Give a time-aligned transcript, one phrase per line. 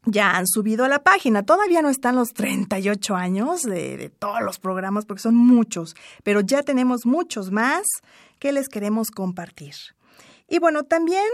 [0.04, 1.44] ya han subido a la página.
[1.44, 6.40] Todavía no están los 38 años de, de, todos los programas porque son muchos, pero
[6.40, 7.82] ya tenemos muchos más
[8.38, 9.74] que les queremos compartir.
[10.48, 11.28] Y bueno, también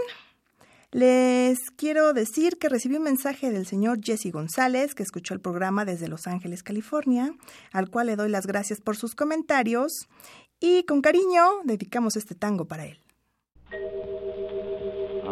[0.91, 5.83] les quiero decir que recibí un mensaje del señor Jesse González, que escuchó el programa
[5.83, 7.33] desde Los Ángeles, California,
[7.71, 10.07] al cual le doy las gracias por sus comentarios
[10.59, 12.99] y con cariño dedicamos este tango para él.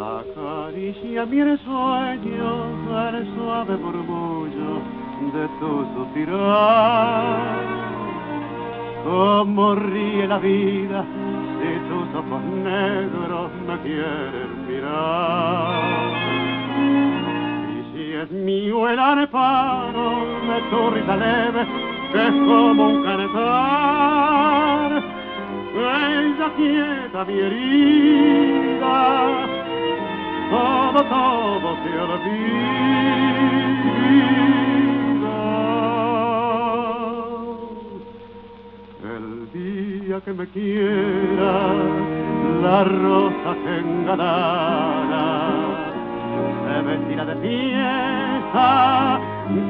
[0.05, 2.49] Acaricia mi sueño
[3.09, 4.73] el suave murmullo
[5.33, 7.65] de tu suspirar.
[9.03, 11.03] Como ríe la vida
[11.57, 16.13] si tus ojos negros me quieren mirar.
[17.73, 20.05] Y si es mío el arpano
[20.49, 21.65] de tu risa leve,
[22.11, 24.91] que es como un cantar.
[25.73, 28.85] Ella quieta mi herida
[30.49, 32.95] todo, todo se olvida.
[39.03, 41.73] El día que me quiera,
[42.61, 45.25] la rosa que engalara
[46.65, 49.19] se vestirá de fiesta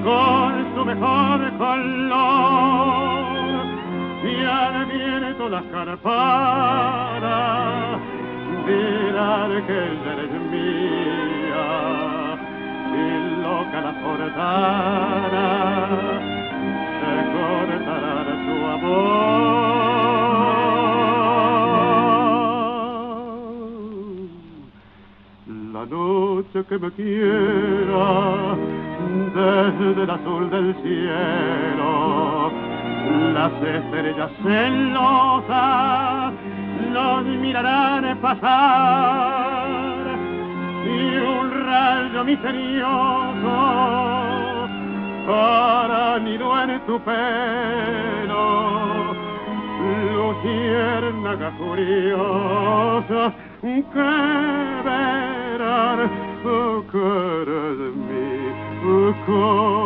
[0.03, 3.25] con su mejor color
[4.23, 7.35] y al viento las carparas
[8.65, 11.67] dirán que ella eres mía
[12.93, 13.05] y
[13.43, 15.47] loca la portana
[16.99, 19.05] se cortará de su amor.
[25.73, 28.05] La noche que me quiera
[29.35, 31.89] desde el azul del cielo
[33.33, 36.33] las estrellas celosas
[36.95, 39.97] los mirarán pasar.
[40.85, 43.57] Y un rayo misterioso
[45.27, 48.45] para nido en tu pelo.
[50.15, 53.33] Luciérnaga curiosa
[53.93, 54.09] que
[54.87, 55.99] verán
[56.91, 57.05] que
[57.41, 58.29] eres mi
[59.25, 59.85] consuelo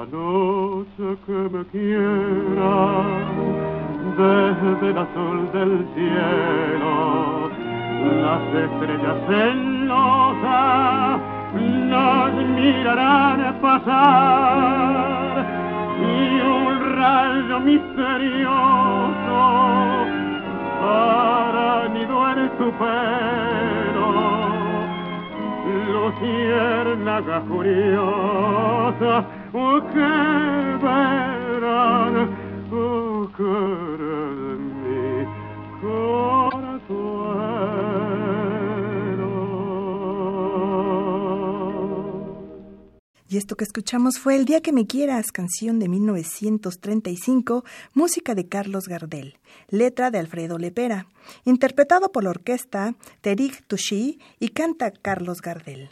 [0.00, 2.74] La noche que me quiera
[4.16, 7.50] desde el azul del cielo,
[8.22, 11.20] las estrellas celosas
[11.90, 15.32] nos mirarán pasar
[16.00, 19.40] y un rayo misterioso
[20.80, 24.08] para nido en tu pelo.
[25.92, 29.39] Luciérnaga curiosa
[43.28, 47.64] Y esto que escuchamos fue El día que me quieras, canción de 1935,
[47.94, 49.38] música de Carlos Gardel,
[49.68, 51.06] letra de Alfredo Lepera,
[51.44, 55.90] interpretado por la orquesta Terik Tushi y canta Carlos Gardel.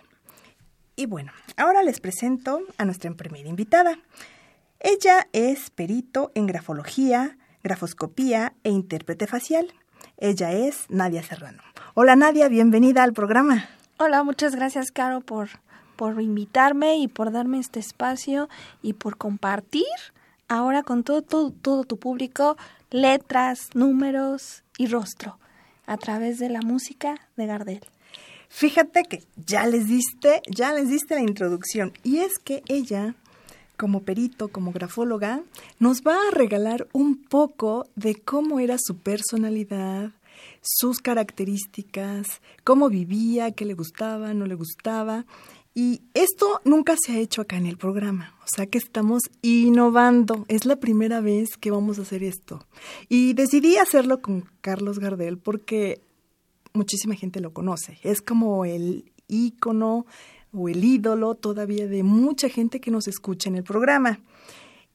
[0.98, 4.00] Y bueno, ahora les presento a nuestra primera invitada.
[4.80, 9.72] Ella es perito en grafología, grafoscopía e intérprete facial.
[10.16, 11.62] Ella es Nadia Serrano.
[11.94, 13.68] Hola Nadia, bienvenida al programa.
[14.00, 15.50] Hola, muchas gracias, Caro, por,
[15.94, 18.48] por invitarme y por darme este espacio
[18.82, 19.86] y por compartir
[20.48, 22.56] ahora con todo, todo, todo tu público
[22.90, 25.38] letras, números y rostro
[25.86, 27.88] a través de la música de Gardel.
[28.48, 31.92] Fíjate que ya les diste, ya les diste la introducción.
[32.02, 33.14] Y es que ella,
[33.76, 35.42] como perito, como grafóloga,
[35.78, 40.12] nos va a regalar un poco de cómo era su personalidad,
[40.62, 45.26] sus características, cómo vivía, qué le gustaba, no le gustaba.
[45.74, 50.44] Y esto nunca se ha hecho acá en el programa, o sea que estamos innovando.
[50.48, 52.66] Es la primera vez que vamos a hacer esto.
[53.08, 56.00] Y decidí hacerlo con Carlos Gardel porque
[56.78, 57.98] muchísima gente lo conoce.
[58.02, 60.06] Es como el ícono
[60.52, 64.20] o el ídolo todavía de mucha gente que nos escucha en el programa.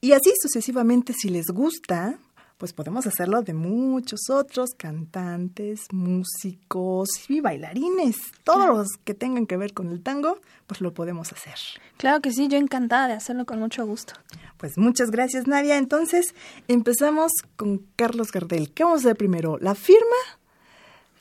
[0.00, 2.18] Y así sucesivamente, si les gusta,
[2.58, 8.16] pues podemos hacerlo de muchos otros cantantes, músicos y bailarines.
[8.44, 11.54] Todos los que tengan que ver con el tango, pues lo podemos hacer.
[11.96, 14.14] Claro que sí, yo encantada de hacerlo con mucho gusto.
[14.56, 15.76] Pues muchas gracias, Nadia.
[15.76, 16.34] Entonces,
[16.68, 18.72] empezamos con Carlos Gardel.
[18.72, 19.58] ¿Qué vamos a hacer primero?
[19.58, 20.16] ¿La firma?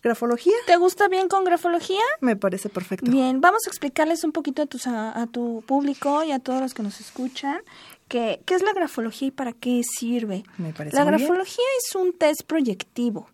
[0.03, 0.53] ¿Grafología?
[0.67, 2.01] ¿Te gusta bien con grafología?
[2.19, 3.09] Me parece perfecto.
[3.09, 6.61] Bien, vamos a explicarles un poquito a, tus, a, a tu público y a todos
[6.61, 7.61] los que nos escuchan
[8.09, 10.43] que, qué es la grafología y para qué sirve.
[10.57, 11.19] Me parece La muy bien.
[11.27, 13.29] grafología es un test proyectivo.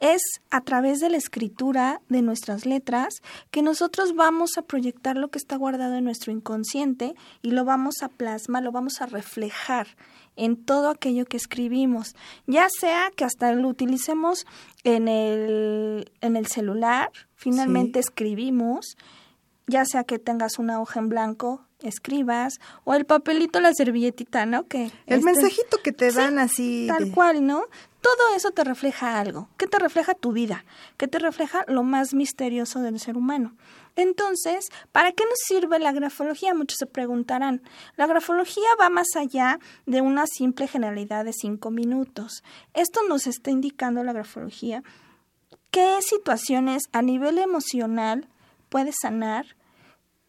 [0.00, 0.20] Es
[0.50, 5.38] a través de la escritura de nuestras letras que nosotros vamos a proyectar lo que
[5.38, 9.86] está guardado en nuestro inconsciente y lo vamos a plasmar, lo vamos a reflejar
[10.40, 12.14] en todo aquello que escribimos,
[12.46, 14.46] ya sea que hasta lo utilicemos
[14.84, 18.96] en el, en el celular, finalmente escribimos,
[19.66, 24.66] ya sea que tengas una hoja en blanco, escribas, o el papelito, la servilletita, ¿no?
[24.66, 26.86] Que El este- mensajito que te Sí, dan así.
[26.88, 27.62] Tal de- cual, ¿no?
[28.02, 29.48] Todo eso te refleja algo.
[29.58, 30.64] ¿Qué te refleja tu vida?
[30.96, 33.54] ¿Qué te refleja lo más misterioso del ser humano?
[33.96, 36.54] Entonces, ¿para qué nos sirve la grafología?
[36.54, 37.62] Muchos se preguntarán.
[37.96, 42.42] La grafología va más allá de una simple generalidad de cinco minutos.
[42.74, 44.82] Esto nos está indicando la grafología
[45.70, 48.28] qué situaciones a nivel emocional
[48.68, 49.56] puedes sanar,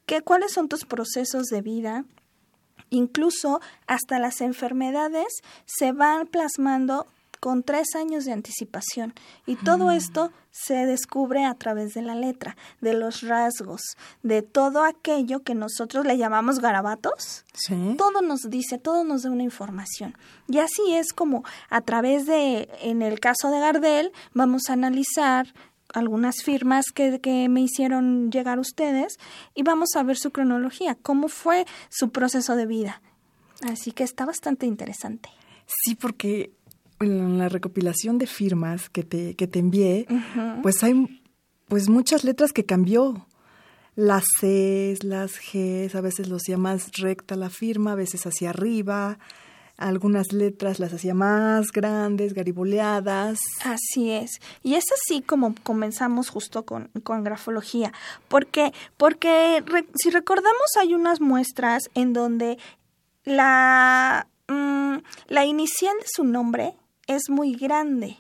[0.06, 2.06] qué, cuáles son tus procesos de vida,
[2.90, 7.07] incluso hasta las enfermedades se van plasmando
[7.42, 9.14] con tres años de anticipación.
[9.48, 13.82] Y todo esto se descubre a través de la letra, de los rasgos,
[14.22, 17.44] de todo aquello que nosotros le llamamos garabatos.
[17.54, 17.96] Sí.
[17.98, 20.16] Todo nos dice, todo nos da una información.
[20.48, 25.52] Y así es como a través de, en el caso de Gardel, vamos a analizar
[25.96, 29.18] algunas firmas que, que me hicieron llegar ustedes
[29.56, 33.02] y vamos a ver su cronología, cómo fue su proceso de vida.
[33.64, 35.30] Así que está bastante interesante.
[35.66, 36.52] Sí, porque
[37.02, 40.08] en la recopilación de firmas que te, que te envié,
[40.62, 41.22] pues hay
[41.68, 43.28] pues muchas letras que cambió.
[43.96, 48.52] Las Cs, las Gs, a veces los hacía más recta la firma, a veces hacia
[48.52, 49.20] arriba,
[49.78, 53.40] algunas letras las hacía más grandes, gariboleadas.
[53.66, 54.40] Así es.
[54.64, 57.92] Y es así como comenzamos justo con, con grafología.
[58.30, 62.58] Porque, porque re- si recordamos hay unas muestras en donde
[63.26, 66.76] la, mm, la inicial de su nombre
[67.15, 68.18] es muy grande,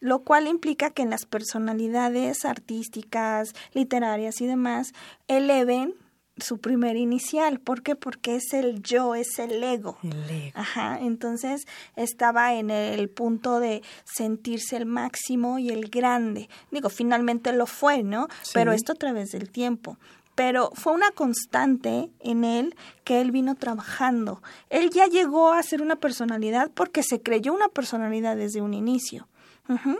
[0.00, 4.92] lo cual implica que en las personalidades artísticas, literarias y demás
[5.26, 5.94] eleven
[6.40, 7.60] su primer inicial.
[7.60, 7.96] ¿Por qué?
[7.96, 9.98] Porque es el yo, es el ego.
[10.02, 10.52] El ego.
[10.54, 11.66] Ajá, entonces
[11.96, 16.48] estaba en el punto de sentirse el máximo y el grande.
[16.70, 18.28] Digo, finalmente lo fue, ¿no?
[18.42, 18.52] Sí.
[18.54, 19.98] Pero esto a través del tiempo.
[20.38, 24.40] Pero fue una constante en él que él vino trabajando.
[24.70, 29.26] Él ya llegó a ser una personalidad porque se creyó una personalidad desde un inicio.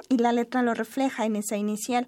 [0.08, 2.06] Y la letra lo refleja en esa inicial.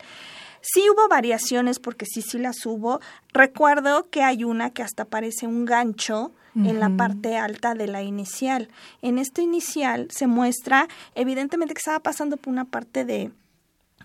[0.60, 3.00] Sí hubo variaciones porque sí, sí las hubo.
[3.32, 8.04] Recuerdo que hay una que hasta parece un gancho en la parte alta de la
[8.04, 8.68] inicial.
[9.02, 13.32] En este inicial se muestra evidentemente que estaba pasando por una parte de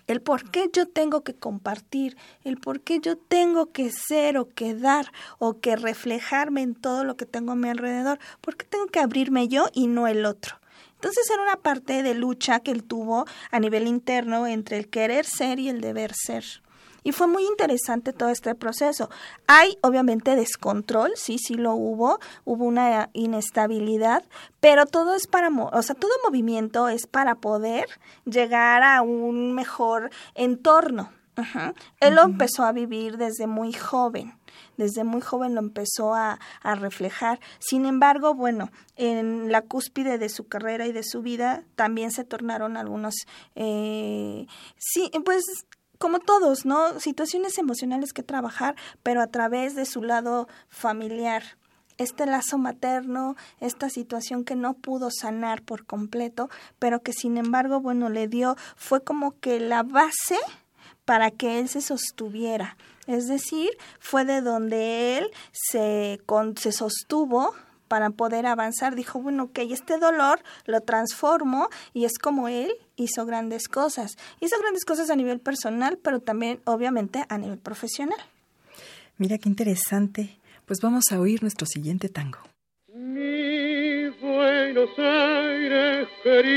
[0.06, 4.48] el por qué yo tengo que compartir, el por qué yo tengo que ser o
[4.48, 8.66] que dar o que reflejarme en todo lo que tengo a mi alrededor, por qué
[8.66, 10.56] tengo que abrirme yo y no el otro.
[10.94, 15.26] Entonces era una parte de lucha que él tuvo a nivel interno entre el querer
[15.26, 16.44] ser y el deber ser.
[17.06, 19.08] Y fue muy interesante todo este proceso.
[19.46, 24.24] Hay obviamente descontrol, sí, sí lo hubo, hubo una inestabilidad,
[24.58, 27.86] pero todo es para, o sea, todo movimiento es para poder
[28.24, 31.12] llegar a un mejor entorno.
[32.00, 34.36] Él lo empezó a vivir desde muy joven
[34.76, 37.40] desde muy joven lo empezó a, a, reflejar.
[37.58, 42.24] Sin embargo, bueno, en la cúspide de su carrera y de su vida también se
[42.24, 43.14] tornaron algunos,
[43.54, 44.46] eh,
[44.76, 45.44] sí, pues
[45.98, 47.00] como todos, ¿no?
[47.00, 51.42] Situaciones emocionales que trabajar, pero a través de su lado familiar.
[51.98, 57.80] Este lazo materno, esta situación que no pudo sanar por completo, pero que sin embargo,
[57.80, 60.36] bueno, le dio, fue como que la base
[61.06, 62.76] para que él se sostuviera.
[63.06, 67.54] Es decir, fue de donde él se, con, se sostuvo
[67.88, 68.94] para poder avanzar.
[68.94, 74.16] Dijo, bueno, ok, este dolor lo transformo y es como él hizo grandes cosas.
[74.40, 78.18] Hizo grandes cosas a nivel personal, pero también obviamente a nivel profesional.
[79.18, 80.38] Mira qué interesante.
[80.66, 82.38] Pues vamos a oír nuestro siguiente tango.
[82.92, 86.52] Mi Buenos Aires querido,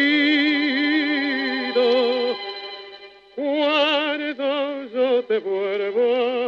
[3.36, 6.39] cuando yo te vuelvo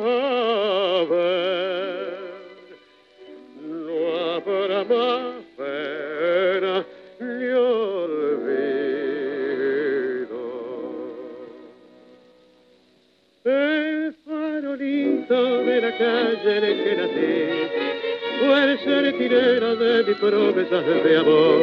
[19.22, 21.60] sentinela de mis promesas de amor.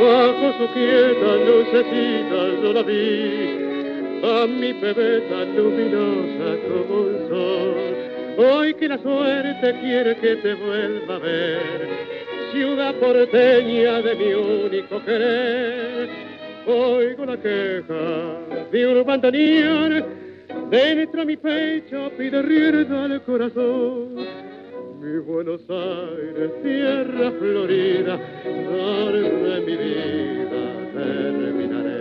[0.00, 7.74] Bajo su quieta lucecita yo la vi, a mi bebé tan luminosa como un sol.
[8.38, 11.88] Hoy que la suerte quiere que te vuelva a ver,
[12.52, 16.08] ciudad porteña de mi único querer.
[16.66, 18.38] Oigo la queja
[18.70, 20.04] de un bandoneón,
[20.70, 24.51] dentro mi pecho pide rienda al corazón.
[25.02, 30.62] Mi Buenos Aires, tierra florida, de mi vida
[30.94, 31.98] terminaré.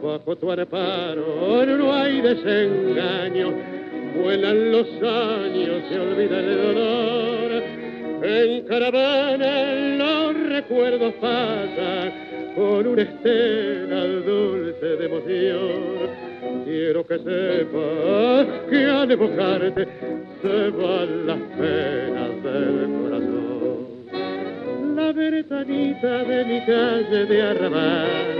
[0.00, 3.52] Bajo tu amparo no hay desengaño,
[4.22, 7.62] vuelan los años, se olvida el dolor.
[8.22, 12.12] En caravana los recuerdos pasan
[12.54, 16.24] con una estela dulce de emoción.
[16.64, 19.88] Quiero que sepas que al evocarte
[20.40, 21.38] se van las
[24.96, 28.36] La ventanita de mi calle de arrabal,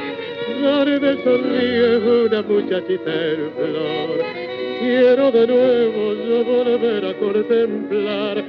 [0.62, 4.44] donde sonríe una muchachita en flor.
[4.80, 8.44] Quiero de nuevo yo volver a contemplar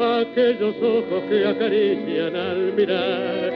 [0.00, 3.52] aquellos ojos que acarician al mirar.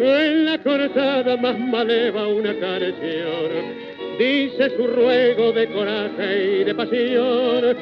[0.00, 7.76] En la cortada más maleva una canción dice su ruego de coraje y de pasión,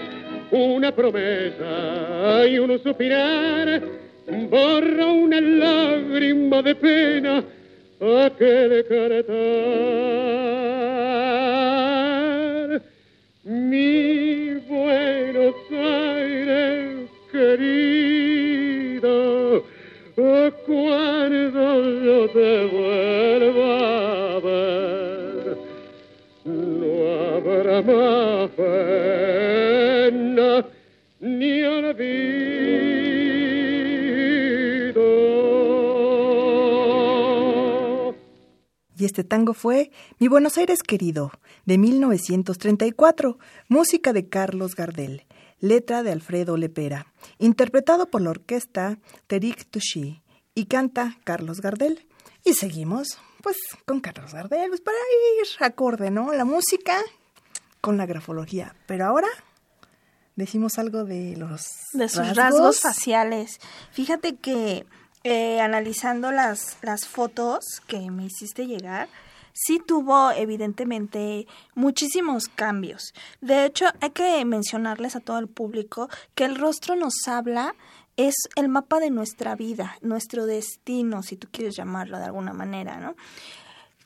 [0.50, 3.82] una promesa y un suspirar,
[4.50, 7.44] borra una lágrima de pena
[8.00, 9.30] aquel caretar.
[13.44, 19.10] Mi Buenos Aires querido,
[20.66, 23.70] cuando yo te vuelva
[24.34, 25.56] a ver,
[26.44, 26.92] no
[27.36, 29.69] habrá más pena
[31.42, 31.64] Y
[39.06, 41.32] este tango fue Mi Buenos Aires querido,
[41.64, 45.24] de 1934, música de Carlos Gardel,
[45.60, 47.06] letra de Alfredo Lepera,
[47.38, 50.20] interpretado por la orquesta Terik Tushi,
[50.54, 52.06] y canta Carlos Gardel.
[52.44, 53.56] Y seguimos, pues,
[53.86, 56.34] con Carlos Gardel, pues para ir acorde, ¿no?
[56.34, 56.98] La música
[57.80, 58.74] con la grafología.
[58.86, 59.28] Pero ahora
[60.40, 63.58] decimos algo de los de sus rasgos, faciales.
[63.92, 64.86] Fíjate que
[65.22, 69.08] eh, analizando las, las fotos que me hiciste llegar,
[69.52, 73.12] sí tuvo evidentemente muchísimos cambios.
[73.40, 77.74] De hecho, hay que mencionarles a todo el público que el rostro nos habla
[78.16, 82.98] es el mapa de nuestra vida, nuestro destino, si tú quieres llamarlo de alguna manera,
[82.98, 83.14] ¿no?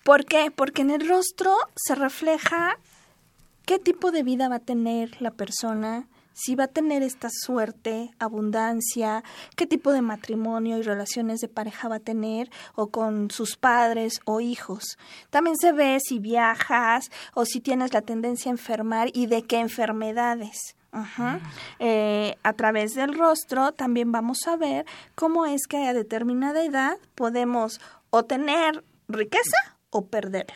[0.04, 0.50] ¿Por qué?
[0.50, 2.78] Porque en el rostro se refleja
[3.64, 8.10] qué tipo de vida va a tener la persona, si va a tener esta suerte,
[8.18, 9.24] abundancia,
[9.56, 14.20] qué tipo de matrimonio y relaciones de pareja va a tener, o con sus padres
[14.26, 14.98] o hijos.
[15.30, 19.60] También se ve si viajas o si tienes la tendencia a enfermar y de qué
[19.60, 20.76] enfermedades.
[21.80, 26.98] Eh, a través del rostro también vamos a ver cómo es que a determinada edad
[27.14, 30.54] podemos o tener riqueza o perderla.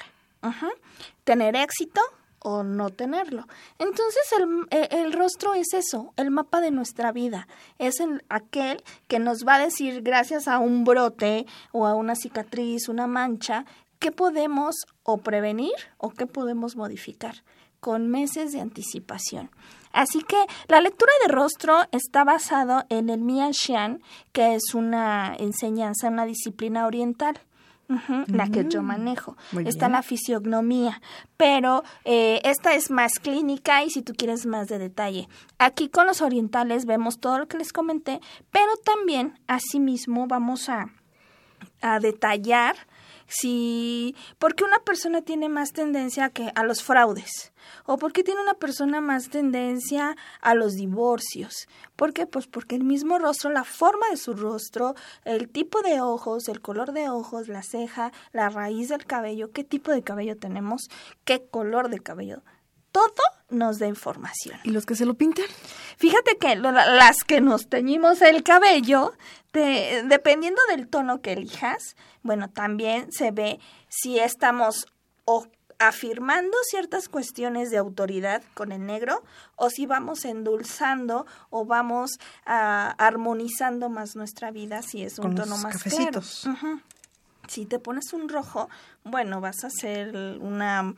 [1.25, 2.01] Tener éxito
[2.41, 3.47] o no tenerlo.
[3.79, 7.49] Entonces el, e, el, rostro es eso, el mapa de nuestra vida.
[7.79, 12.15] Es el, aquel que nos va a decir, gracias a un brote o a una
[12.15, 13.65] cicatriz, una mancha,
[13.99, 17.43] qué podemos o prevenir o qué podemos modificar
[17.81, 19.51] con meses de anticipación.
[19.93, 24.03] Así que la lectura de rostro está basado en el Mian Xian,
[24.33, 27.41] que es una enseñanza, una disciplina oriental
[28.27, 29.37] la que yo mm, manejo.
[29.65, 31.01] Está la fisiognomía,
[31.37, 35.29] pero eh, esta es más clínica y si tú quieres más de detalle.
[35.59, 40.87] Aquí con los orientales vemos todo lo que les comenté, pero también asimismo vamos a,
[41.81, 42.77] a detallar
[43.29, 47.53] si porque una persona tiene más tendencia que a los fraudes
[47.85, 51.69] o porque tiene una persona más tendencia a los divorcios.
[51.95, 52.27] ¿Por qué?
[52.27, 54.95] Pues porque el mismo rostro, la forma de su rostro,
[55.25, 59.63] el tipo de ojos, el color de ojos, la ceja, la raíz del cabello, qué
[59.63, 60.89] tipo de cabello tenemos,
[61.25, 62.43] qué color de cabello
[63.07, 64.59] todo nos da información.
[64.65, 65.47] ¿Y los que se lo pintan?
[65.97, 69.13] Fíjate que las que nos teñimos el cabello,
[69.53, 74.87] dependiendo del tono que elijas, bueno, también se ve si estamos
[75.25, 75.47] o
[75.79, 79.23] afirmando ciertas cuestiones de autoridad con el negro
[79.57, 85.57] o si vamos endulzando o vamos ah, armonizando más nuestra vida si es un tono
[85.59, 86.21] más claro.
[87.47, 88.69] Si te pones un rojo,
[89.11, 90.95] bueno, vas a ser una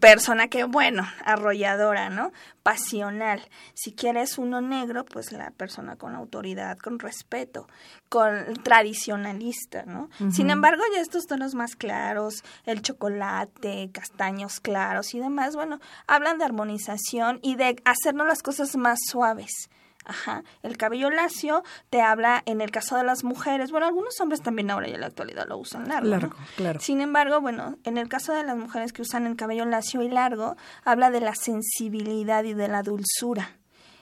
[0.00, 2.32] persona que, bueno, arrolladora, ¿no?
[2.62, 3.40] Pasional.
[3.74, 7.68] Si quieres uno negro, pues la persona con autoridad, con respeto,
[8.08, 10.10] con tradicionalista, ¿no?
[10.30, 16.38] Sin embargo, ya estos tonos más claros, el chocolate, castaños claros y demás, bueno, hablan
[16.38, 19.68] de armonización y de hacernos las cosas más suaves.
[20.08, 20.42] Ajá.
[20.62, 24.70] El cabello lacio te habla, en el caso de las mujeres, bueno, algunos hombres también
[24.70, 26.08] ahora ya en la actualidad lo usan largo.
[26.08, 26.80] Largo, claro.
[26.80, 30.08] Sin embargo, bueno, en el caso de las mujeres que usan el cabello lacio y
[30.08, 33.58] largo, habla de la sensibilidad y de la dulzura.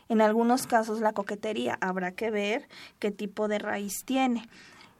[0.08, 2.68] En algunos casos la coquetería, habrá que ver
[3.00, 4.48] qué tipo de raíz tiene.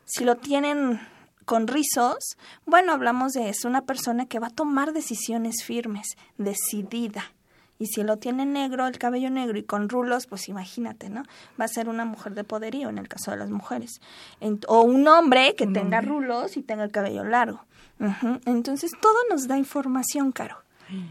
[0.07, 1.01] Si lo tienen
[1.45, 7.31] con rizos, bueno, hablamos de eso, una persona que va a tomar decisiones firmes, decidida
[7.79, 11.23] y si lo tiene negro, el cabello negro y con rulos, pues imagínate, ¿no?
[11.61, 14.01] Va a ser una mujer de poderío en el caso de las mujeres.
[14.69, 17.65] o un hombre que tenga rulos y tenga el cabello largo.
[18.45, 20.59] Entonces, todo nos da información, Caro.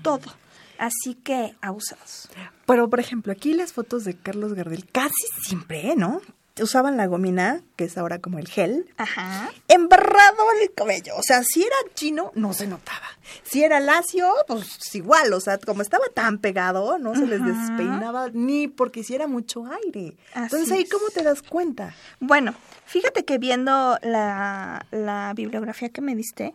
[0.01, 0.31] Todo.
[0.77, 2.29] Así que abusados.
[2.65, 6.21] Pero, por ejemplo, aquí las fotos de Carlos Gardel casi siempre, ¿no?
[6.61, 9.49] Usaban la gomina, que es ahora como el gel, Ajá.
[9.67, 11.15] embarrado el cabello.
[11.17, 13.07] O sea, si era chino, no se notaba.
[13.43, 15.33] Si era lacio, pues igual.
[15.33, 20.15] O sea, como estaba tan pegado, no se les despeinaba ni porque hiciera mucho aire.
[20.35, 21.93] Entonces, ahí, ¿cómo te das cuenta?
[22.19, 22.53] Bueno,
[22.85, 26.53] fíjate que viendo la, la bibliografía que me diste,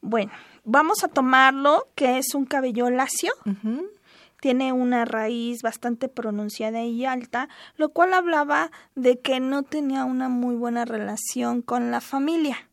[0.00, 0.32] bueno,
[0.64, 3.32] vamos a tomarlo que es un cabello lacio
[4.44, 10.28] tiene una raíz bastante pronunciada y alta, lo cual hablaba de que no tenía una
[10.28, 12.68] muy buena relación con la familia.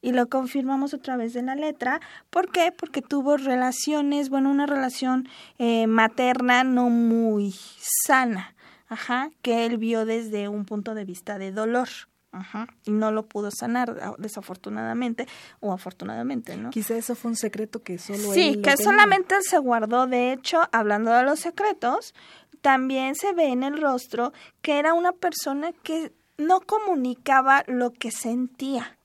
[0.00, 2.00] Y lo confirmamos a través de la letra.
[2.30, 2.72] ¿Por qué?
[2.72, 5.28] Porque tuvo relaciones, bueno, una relación
[5.58, 8.54] eh, materna no muy sana,
[8.88, 11.88] ajá, que él vio desde un punto de vista de dolor.
[12.32, 15.26] Ajá, y no lo pudo sanar, desafortunadamente,
[15.58, 16.70] o afortunadamente, ¿no?
[16.70, 20.06] Quizá eso fue un secreto que solo sí, él que solamente se guardó.
[20.06, 22.14] De hecho, hablando de los secretos,
[22.60, 28.12] también se ve en el rostro que era una persona que no comunicaba lo que
[28.12, 28.96] sentía.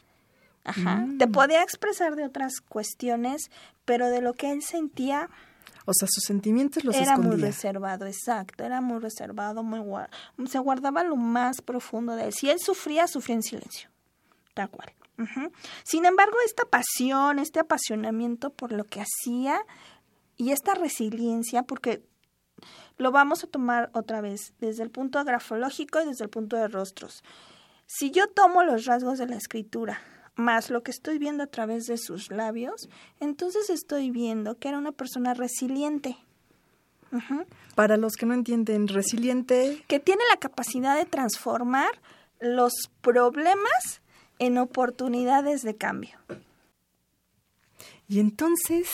[0.63, 1.05] Ajá.
[1.17, 1.31] Te mm.
[1.31, 3.49] podía expresar de otras cuestiones,
[3.85, 5.29] pero de lo que él sentía,
[5.86, 9.80] o sea, sus sentimientos los era muy reservado, exacto, era muy reservado, muy
[10.48, 12.34] se guardaba lo más profundo de él.
[12.34, 13.89] Si él sufría, sufría en silencio,
[14.54, 14.91] tal cual.
[15.84, 19.60] Sin embargo, esta pasión, este apasionamiento por lo que hacía
[20.36, 22.04] y esta resiliencia, porque
[22.98, 26.67] lo vamos a tomar otra vez desde el punto grafológico y desde el punto de
[26.67, 27.24] rostros.
[27.86, 30.02] Si yo tomo los rasgos de la escritura,
[30.36, 34.78] más lo que estoy viendo a través de sus labios, entonces estoy viendo que era
[34.78, 36.17] una persona resiliente.
[37.76, 39.84] Para los que no entienden, resiliente.
[39.88, 41.89] Que tiene la capacidad de transformar
[42.41, 44.02] los problemas
[44.39, 46.17] en oportunidades de cambio.
[48.08, 48.89] Y entonces,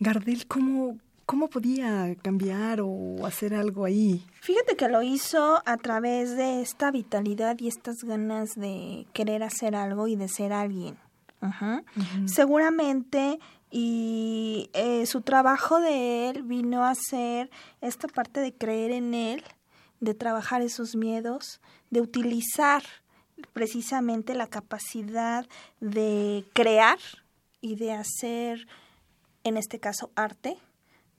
[0.00, 4.24] Gardel, ¿cómo, ¿Cómo podía cambiar o hacer algo ahí?
[4.40, 9.74] Fíjate que lo hizo a través de esta vitalidad y estas ganas de querer hacer
[9.74, 10.96] algo y de ser alguien.
[11.40, 11.82] Ajá.
[12.26, 13.40] Seguramente
[13.72, 19.42] y eh, su trabajo de él vino a ser esta parte de creer en él,
[19.98, 21.60] de trabajar esos miedos,
[21.90, 22.84] de utilizar
[23.52, 25.46] precisamente la capacidad
[25.80, 26.98] de crear
[27.60, 28.68] y de hacer,
[29.42, 30.56] en este caso, arte,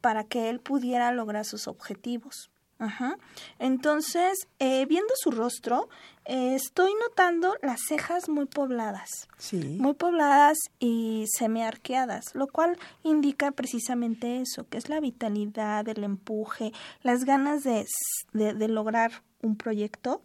[0.01, 2.49] para que él pudiera lograr sus objetivos.
[2.79, 3.17] Ajá.
[3.57, 5.89] Entonces, eh, viendo su rostro,
[6.25, 9.27] eh, estoy notando las cejas muy pobladas.
[9.37, 9.77] Sí.
[9.79, 16.71] Muy pobladas y semiarqueadas, lo cual indica precisamente eso, que es la vitalidad, el empuje,
[17.01, 17.85] las ganas de,
[18.33, 20.21] de, de lograr un proyecto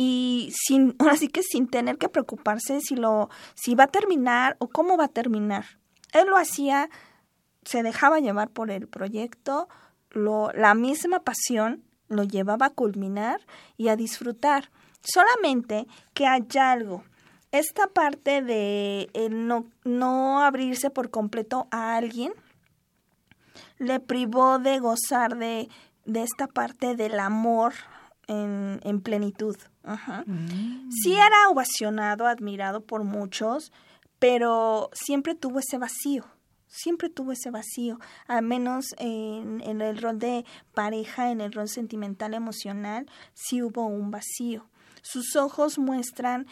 [0.00, 4.56] y sin, ahora sí que sin tener que preocuparse si lo, si va a terminar
[4.60, 5.64] o cómo va a terminar.
[6.12, 6.88] Él lo hacía,
[7.68, 9.68] se dejaba llevar por el proyecto,
[10.10, 13.42] lo, la misma pasión lo llevaba a culminar
[13.76, 14.70] y a disfrutar.
[15.02, 17.04] Solamente que hay algo.
[17.52, 22.32] Esta parte de el no, no abrirse por completo a alguien
[23.76, 25.68] le privó de gozar de,
[26.06, 27.74] de esta parte del amor
[28.28, 29.56] en, en plenitud.
[29.82, 30.24] Ajá.
[30.26, 30.90] Mm.
[30.90, 33.72] Sí era ovacionado, admirado por muchos,
[34.18, 36.24] pero siempre tuvo ese vacío
[36.68, 41.68] siempre tuvo ese vacío, al menos en, en, el rol de pareja, en el rol
[41.68, 44.66] sentimental, emocional, sí hubo un vacío.
[45.02, 46.46] Sus ojos muestran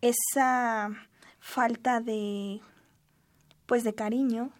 [0.00, 0.90] esa
[1.38, 2.60] falta de,
[3.66, 4.50] pues, de cariño,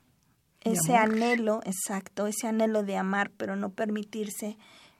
[0.65, 1.15] De ese amor.
[1.15, 4.59] anhelo, exacto, ese anhelo de amar, pero no permitirse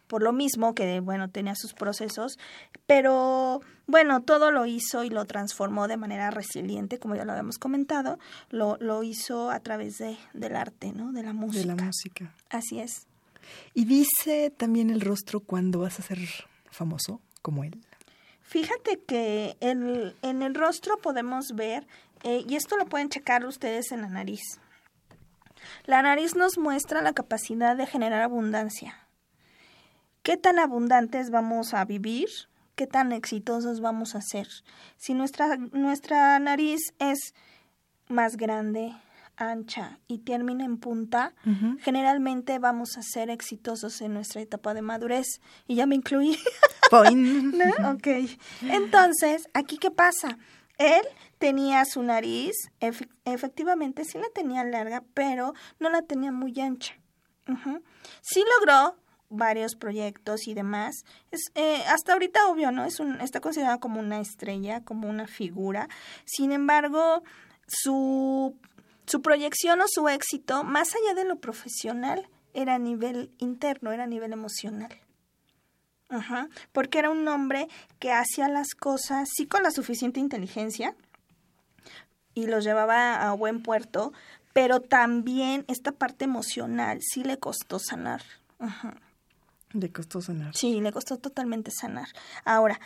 [0.09, 2.39] por lo mismo que, bueno, tenía sus procesos,
[2.87, 7.59] pero bueno, todo lo hizo y lo transformó de manera resiliente, como ya lo habíamos
[7.59, 8.19] comentado,
[8.51, 11.13] lo, lo hizo a través de, del arte, ¿no?
[11.13, 11.61] De la música.
[11.61, 12.33] De la música.
[12.51, 13.07] Así es.
[13.75, 16.19] Y dice también el rostro cuando vas a ser
[16.71, 17.81] famoso como él.
[18.43, 21.87] Fíjate que el, en el rostro podemos ver,
[22.25, 24.41] eh, y esto lo pueden checar ustedes en la nariz.
[25.85, 29.08] La nariz nos muestra la capacidad de generar abundancia.
[30.23, 32.29] ¿Qué tan abundantes vamos a vivir?
[32.75, 34.47] ¿Qué tan exitosos vamos a ser?
[34.97, 37.35] Si nuestra, nuestra nariz es
[38.09, 38.95] más grande,
[39.37, 41.33] ancha y termina en punta,
[41.81, 45.41] generalmente vamos a ser exitosos en nuestra etapa de madurez.
[45.67, 46.39] Y ya me incluí.
[47.93, 48.07] Ok.
[48.63, 50.39] Entonces, ¿aquí qué pasa?
[50.79, 51.03] Él
[51.39, 56.95] tenía su nariz, efe- efectivamente sí la tenía larga, pero no la tenía muy ancha.
[58.23, 58.97] Sí logró
[59.31, 61.05] varios proyectos y demás.
[61.31, 62.85] Es, eh, hasta ahorita, obvio, ¿no?
[62.85, 65.89] Es un, está considerado como una estrella, como una figura.
[66.25, 67.23] Sin embargo,
[67.67, 68.57] su,
[69.07, 74.05] su proyección o su éxito, más allá de lo profesional, era a nivel interno, era
[74.05, 75.01] a nivel emocional.
[76.11, 80.97] Ajá, porque era un hombre que hacía las cosas sí con la suficiente inteligencia
[82.33, 84.15] y los llevaba a buen puerto,
[84.55, 88.23] pero también esta parte emocional sí le costó sanar.
[88.59, 88.95] Ajá.
[89.73, 90.55] Le costó sonar.
[90.57, 92.09] Sí, le costó totalmente sanar.
[92.45, 92.81] Ahora,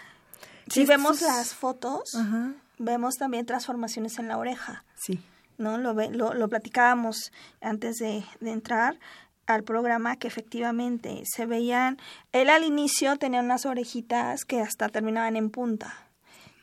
[0.69, 2.53] si Estos- vemos las fotos, Ajá.
[2.79, 4.85] vemos también transformaciones en la oreja.
[4.97, 5.21] Sí.
[5.59, 5.79] ¿no?
[5.79, 8.99] Lo, lo, lo platicábamos antes de, de entrar
[9.47, 11.99] al programa que efectivamente se veían,
[12.33, 15.95] él al inicio tenía unas orejitas que hasta terminaban en punta.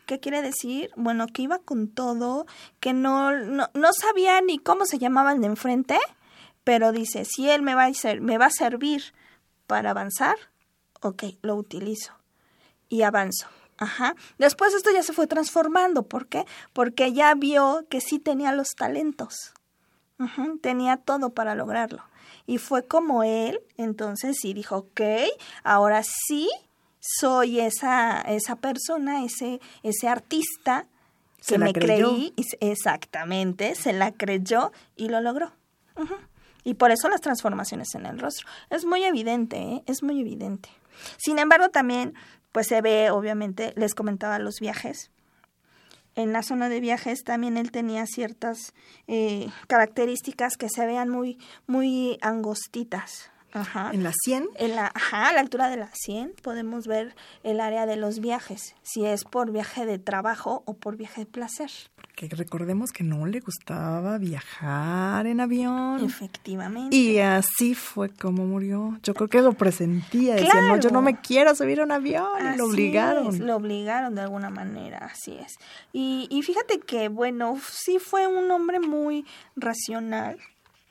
[0.06, 0.90] ¿Qué quiere decir?
[0.96, 2.46] Bueno, que iba con todo,
[2.80, 5.98] que no, no, no sabía ni cómo se llamaba el de enfrente,
[6.64, 9.14] pero dice, si él me va a, ser, me va a servir
[9.70, 10.36] para avanzar,
[11.02, 12.14] ok, lo utilizo
[12.90, 13.48] y avanzo.
[13.78, 14.16] Ajá.
[14.40, 16.08] Después esto ya se fue transformando.
[16.08, 16.46] ¿Por qué?
[16.74, 19.54] Porque ya vio que sí tenía los talentos.
[20.62, 22.04] Tenía todo para lograrlo.
[22.48, 25.02] Y fue como él, entonces sí dijo, ok,
[25.64, 26.50] ahora sí
[27.00, 30.88] soy esa, esa persona, ese, ese artista
[31.46, 32.10] que me creyó.
[32.10, 35.54] creí, exactamente, se la creyó y lo logró.
[36.64, 38.48] Y por eso las transformaciones en el rostro.
[38.70, 39.84] Es muy evidente, ¿eh?
[39.86, 40.70] es muy evidente.
[41.18, 42.14] Sin embargo, también,
[42.52, 45.12] pues se ve, obviamente, les comentaba los viajes.
[46.16, 48.74] En la zona de viajes también él tenía ciertas
[49.08, 53.32] eh, características que se vean muy, muy angostitas.
[53.54, 53.92] Ajá.
[53.94, 54.48] En la 100.
[54.56, 58.20] En la, ajá, a la altura de la 100 podemos ver el área de los
[58.20, 61.72] viajes, si es por viaje de trabajo o por viaje de placer.
[62.16, 66.04] Que recordemos que no le gustaba viajar en avión.
[66.04, 66.96] Efectivamente.
[66.96, 69.00] Y así fue como murió.
[69.04, 70.36] Yo creo que lo presentía.
[70.36, 70.94] Decía, no, yo Claro.
[70.96, 72.28] no me quiero subir a un avión.
[72.42, 73.28] y Así lo obligaron.
[73.28, 75.56] es, lo obligaron de alguna manera, así es.
[75.94, 80.38] Y, y fíjate que, bueno, sí fue un hombre muy racional,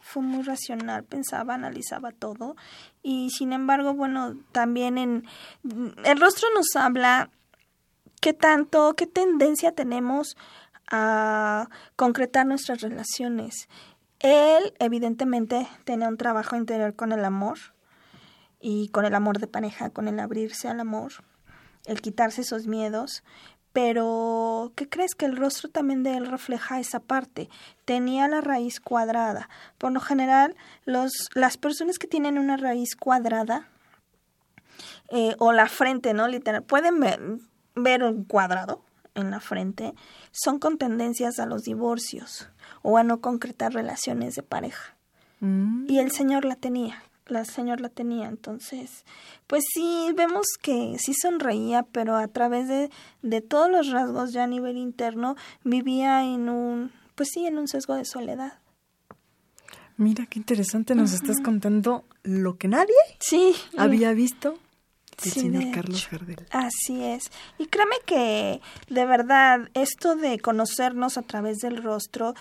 [0.09, 2.57] fue muy racional, pensaba, analizaba todo
[3.03, 5.27] y sin embargo, bueno, también en
[6.05, 7.31] el rostro nos habla
[8.23, 10.39] qué tanto, qué tendencia tenemos
[10.91, 13.69] a concretar nuestras relaciones.
[14.21, 17.59] Él evidentemente tenía un trabajo interior con el amor
[18.61, 21.13] y con el amor de pareja, con el abrirse al amor,
[21.85, 23.23] el quitarse esos miedos,
[23.73, 27.49] pero ¿qué crees que el rostro también de él refleja esa parte?
[27.85, 29.49] Tenía la raíz cuadrada.
[29.77, 33.69] Por lo general, los, las personas que tienen una raíz cuadrada
[35.11, 36.29] eh, o la frente, ¿no?
[36.29, 37.21] Literal, pueden ver,
[37.75, 38.83] ver un cuadrado
[39.15, 39.95] en la frente,
[40.33, 42.49] son con tendencias a los divorcios
[42.83, 44.97] o a no concretar relaciones de pareja.
[45.41, 45.87] Mm.
[45.89, 48.29] Y el Señor la tenía, la Señor la tenía.
[48.29, 49.05] Entonces,
[49.47, 52.91] pues sí, vemos que sí sonreía, pero a través de,
[53.23, 57.69] de todos los rasgos ya a nivel interno vivía en un, pues sí, en un
[57.69, 58.55] sesgo de soledad.
[59.97, 64.57] Mira qué interesante, nos estás contando lo que nadie Sí, había visto
[65.25, 66.09] del Sí, señor de Carlos.
[66.09, 66.47] Gardel.
[66.53, 67.33] Así es.
[67.59, 72.35] Y créeme que de verdad esto de conocernos a través del rostro,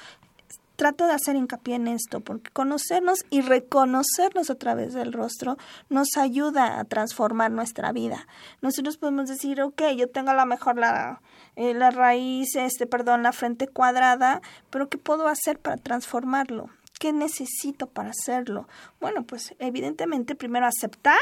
[0.77, 5.57] trato de hacer hincapié en esto, porque conocernos y reconocernos a través del rostro
[5.89, 8.27] nos ayuda a transformar nuestra vida.
[8.61, 11.21] Nosotros podemos decir, ok, yo tengo a lo mejor la,
[11.55, 16.69] eh, la raíz, este, perdón, la frente cuadrada, pero ¿qué puedo hacer para transformarlo?
[16.99, 18.67] ¿Qué necesito para hacerlo?
[19.01, 21.19] Bueno, pues evidentemente primero aceptar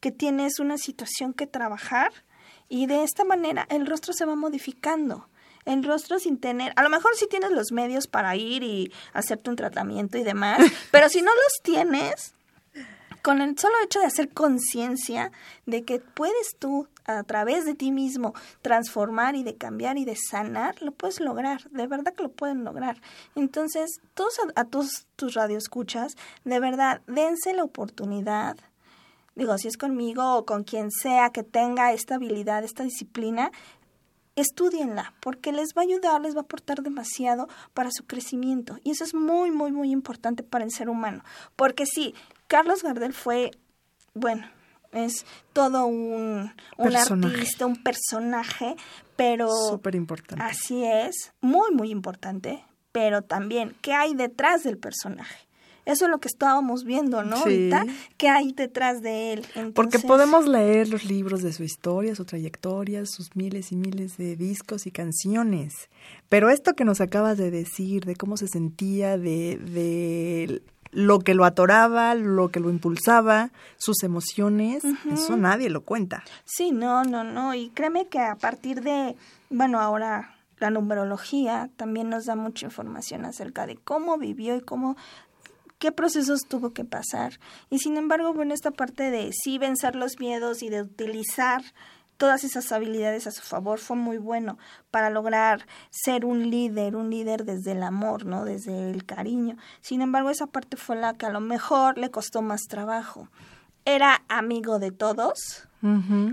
[0.00, 2.12] que tienes una situación que trabajar
[2.68, 5.28] y de esta manera el rostro se va modificando.
[5.66, 9.50] El rostro sin tener, a lo mejor sí tienes los medios para ir y hacerte
[9.50, 10.58] un tratamiento y demás,
[10.90, 12.34] pero si no los tienes,
[13.26, 15.32] con el solo hecho de hacer conciencia
[15.66, 20.14] de que puedes tú a través de ti mismo transformar y de cambiar y de
[20.14, 23.00] sanar, lo puedes lograr, de verdad que lo pueden lograr.
[23.34, 28.56] Entonces, todos a, a todos tus radioescuchas, de verdad, dense la oportunidad
[29.36, 33.52] digo, si es conmigo o con quien sea que tenga esta habilidad, esta disciplina,
[34.36, 38.78] estudienla, porque les va a ayudar, les va a aportar demasiado para su crecimiento.
[38.84, 41.24] Y eso es muy, muy, muy importante para el ser humano.
[41.56, 42.14] Porque sí,
[42.46, 43.50] Carlos Gardel fue,
[44.14, 44.46] bueno,
[44.92, 47.34] es todo un, un Personaje.
[47.34, 48.76] artista, un personaje,
[49.16, 50.44] pero Súper importante.
[50.44, 55.45] así es, muy, muy importante, pero también, ¿qué hay detrás del personaje?
[55.86, 57.36] Eso es lo que estábamos viendo, ¿no?
[57.36, 57.42] Sí.
[57.42, 59.46] Ahorita, ¿qué hay detrás de él?
[59.74, 64.34] Porque podemos leer los libros de su historia, su trayectoria, sus miles y miles de
[64.34, 65.88] discos y canciones.
[66.28, 71.34] Pero esto que nos acabas de decir, de cómo se sentía, de, de lo que
[71.34, 76.24] lo atoraba, lo que lo impulsaba, sus emociones, eso nadie lo cuenta.
[76.44, 77.54] Sí, no, no, no.
[77.54, 79.14] Y créeme que a partir de,
[79.50, 84.96] bueno, ahora la numerología también nos da mucha información acerca de cómo vivió y cómo
[85.78, 87.38] qué procesos tuvo que pasar.
[87.70, 91.62] Y sin embargo, bueno, esta parte de sí vencer los miedos y de utilizar
[92.16, 94.58] todas esas habilidades a su favor fue muy bueno
[94.90, 98.44] para lograr ser un líder, un líder desde el amor, ¿no?
[98.44, 99.56] Desde el cariño.
[99.80, 103.28] Sin embargo, esa parte fue la que a lo mejor le costó más trabajo.
[103.86, 105.66] Era amigo de todos,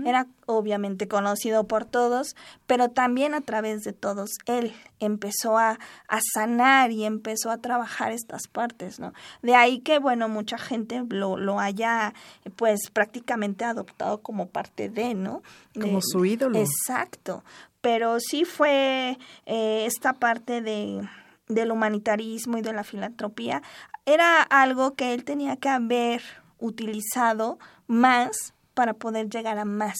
[0.04, 2.34] era obviamente conocido por todos,
[2.66, 8.10] pero también a través de todos él empezó a, a sanar y empezó a trabajar
[8.10, 9.12] estas partes, ¿no?
[9.42, 12.14] De ahí que, bueno, mucha gente lo, lo haya
[12.56, 15.42] pues prácticamente adoptado como parte de, ¿no?
[15.80, 16.58] Como De- su ídolo.
[16.58, 17.44] Exacto,
[17.80, 21.08] pero sí fue eh, esta parte de
[21.46, 23.62] del humanitarismo y de la filantropía
[24.06, 26.22] era algo que él tenía que haber
[26.64, 29.96] utilizado más para poder llegar a más,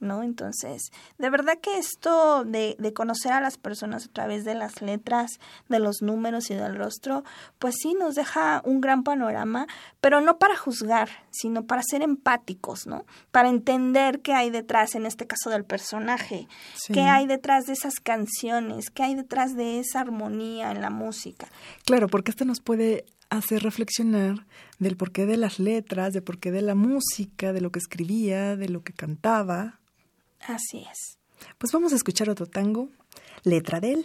[0.00, 0.22] ¿no?
[0.22, 4.80] Entonces, de verdad que esto de, de conocer a las personas a través de las
[4.80, 7.24] letras, de los números y del rostro,
[7.58, 9.66] pues sí nos deja un gran panorama,
[10.00, 13.04] pero no para juzgar, sino para ser empáticos, ¿no?
[13.32, 16.92] Para entender qué hay detrás, en este caso del personaje, Sí.
[16.92, 21.48] qué hay detrás de esas canciones, qué hay detrás de esa armonía en la música.
[21.84, 24.46] Claro, porque esto nos puede hacer reflexionar
[24.78, 28.68] del porqué de las letras, del porqué de la música, de lo que escribía, de
[28.68, 29.80] lo que cantaba.
[30.40, 31.18] Así es.
[31.58, 32.88] Pues vamos a escuchar otro tango,
[33.44, 34.04] letra de él.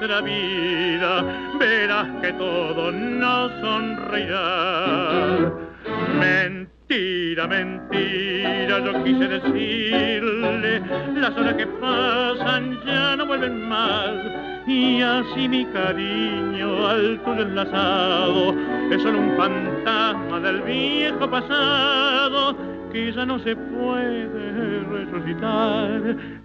[0.00, 1.22] Nuestra vida,
[1.58, 5.52] verás que todo nos sonreirá.
[6.18, 10.82] Mentira, mentira, yo quise decirle,
[11.16, 14.10] las horas que pasan ya no vuelven más.
[14.66, 18.54] Y así mi cariño al tuyo enlazado
[18.90, 22.56] es solo un fantasma del viejo pasado
[22.92, 26.39] que ya no se puede resucitar.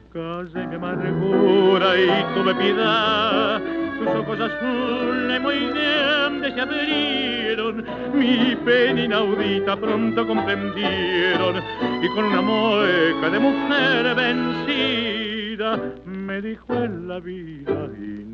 [0.54, 3.60] Calle mi amargura y tuve piedad
[3.98, 11.64] tus ojos azules muy grandes se abrieron, mi pena inaudita pronto comprendieron,
[12.02, 18.26] y con una mueca de mujer vencida me dijo en la vida y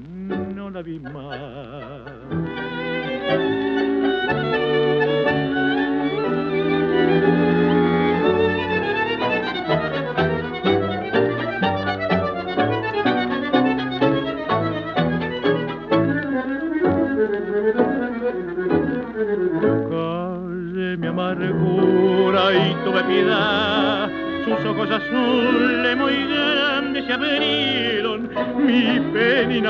[0.54, 2.12] no la vi más.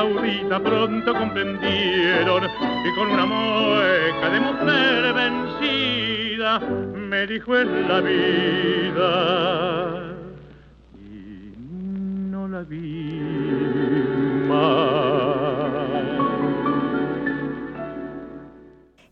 [0.02, 10.16] Inaudita pronto comprendieron, y con una mueca de mujer vencida me dijo en la vida,
[10.96, 11.54] y
[12.30, 13.22] no la vi.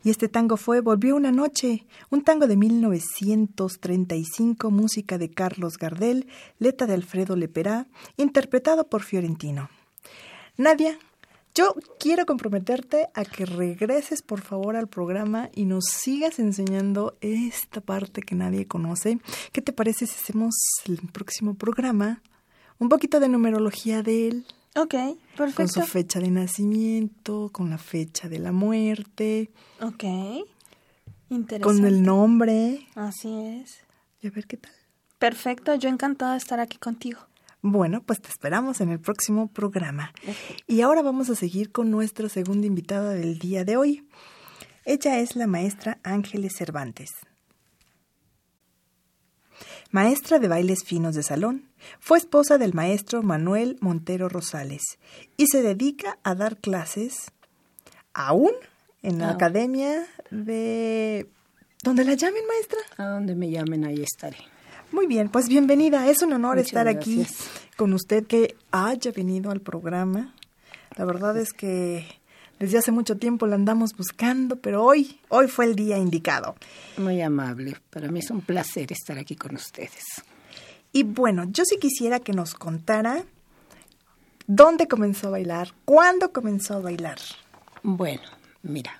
[0.02, 6.26] Y este tango fue Volvió una noche, un tango de 1935, música de Carlos Gardel,
[6.58, 7.86] letra de Alfredo Leperá,
[8.18, 9.70] interpretado por Fiorentino.
[10.60, 11.00] Nadia,
[11.56, 17.80] yo quiero comprometerte a que regreses por favor al programa y nos sigas enseñando esta
[17.80, 19.20] parte que nadie conoce.
[19.54, 20.54] ¿Qué te parece si hacemos
[20.86, 22.22] el próximo programa
[22.78, 24.46] un poquito de numerología de él?
[24.76, 25.18] Ok, Con
[25.48, 25.82] su perfecto.
[25.88, 29.50] fecha de nacimiento, con la fecha de la muerte,
[29.82, 30.04] Ok.
[31.30, 31.64] Interesante.
[31.64, 32.86] con el nombre.
[32.96, 33.80] Así es.
[34.22, 34.72] Y a ver qué tal.
[35.20, 37.20] Perfecto, yo encantada de estar aquí contigo.
[37.62, 40.14] Bueno, pues te esperamos en el próximo programa.
[40.68, 44.08] Y ahora vamos a seguir con nuestra segunda invitada del día de hoy.
[44.86, 47.12] Ella es la maestra Ángeles Cervantes.
[49.92, 51.68] Maestra de bailes finos de salón,
[52.00, 55.00] fue esposa del maestro Manuel Montero Rosales
[55.36, 57.32] y se dedica a dar clases
[58.14, 58.52] aún
[59.02, 59.34] en la Ah.
[59.34, 61.28] academia de...
[61.84, 62.80] ¿Dónde la llamen, maestra?
[62.98, 64.38] A donde me llamen, ahí estaré.
[64.92, 66.10] Muy bien, pues bienvenida.
[66.10, 67.26] Es un honor Muchas estar aquí
[67.78, 70.34] con usted que haya venido al programa.
[70.96, 72.08] La verdad es que
[72.58, 76.56] desde hace mucho tiempo la andamos buscando, pero hoy, hoy fue el día indicado.
[76.98, 77.78] Muy amable.
[77.92, 80.24] Para mí es un placer estar aquí con ustedes.
[80.92, 83.24] Y bueno, yo sí quisiera que nos contara
[84.48, 87.20] dónde comenzó a bailar, cuándo comenzó a bailar.
[87.84, 88.24] Bueno,
[88.64, 89.00] mira.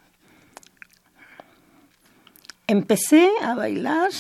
[2.68, 4.12] Empecé a bailar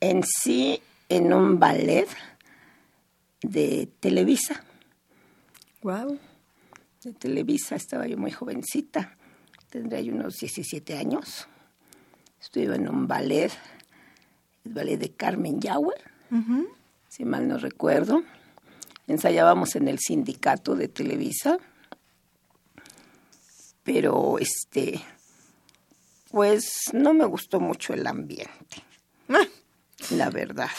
[0.00, 2.08] en sí en un ballet
[3.42, 4.62] de Televisa.
[5.82, 6.18] Wow.
[7.02, 9.16] De Televisa estaba yo muy jovencita.
[9.70, 11.46] Tendría yo unos 17 años.
[12.40, 13.52] Estuve en un ballet,
[14.64, 16.02] el ballet de Carmen Yauer.
[17.08, 18.22] si mal no recuerdo.
[19.06, 21.56] Ensayábamos en el sindicato de Televisa,
[23.82, 25.00] pero este,
[26.30, 28.82] pues no me gustó mucho el ambiente,
[30.10, 30.70] la verdad.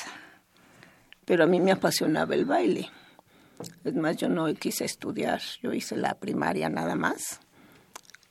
[1.26, 2.90] Pero a mí me apasionaba el baile.
[3.84, 7.40] Es más, yo no quise estudiar, yo hice la primaria nada más.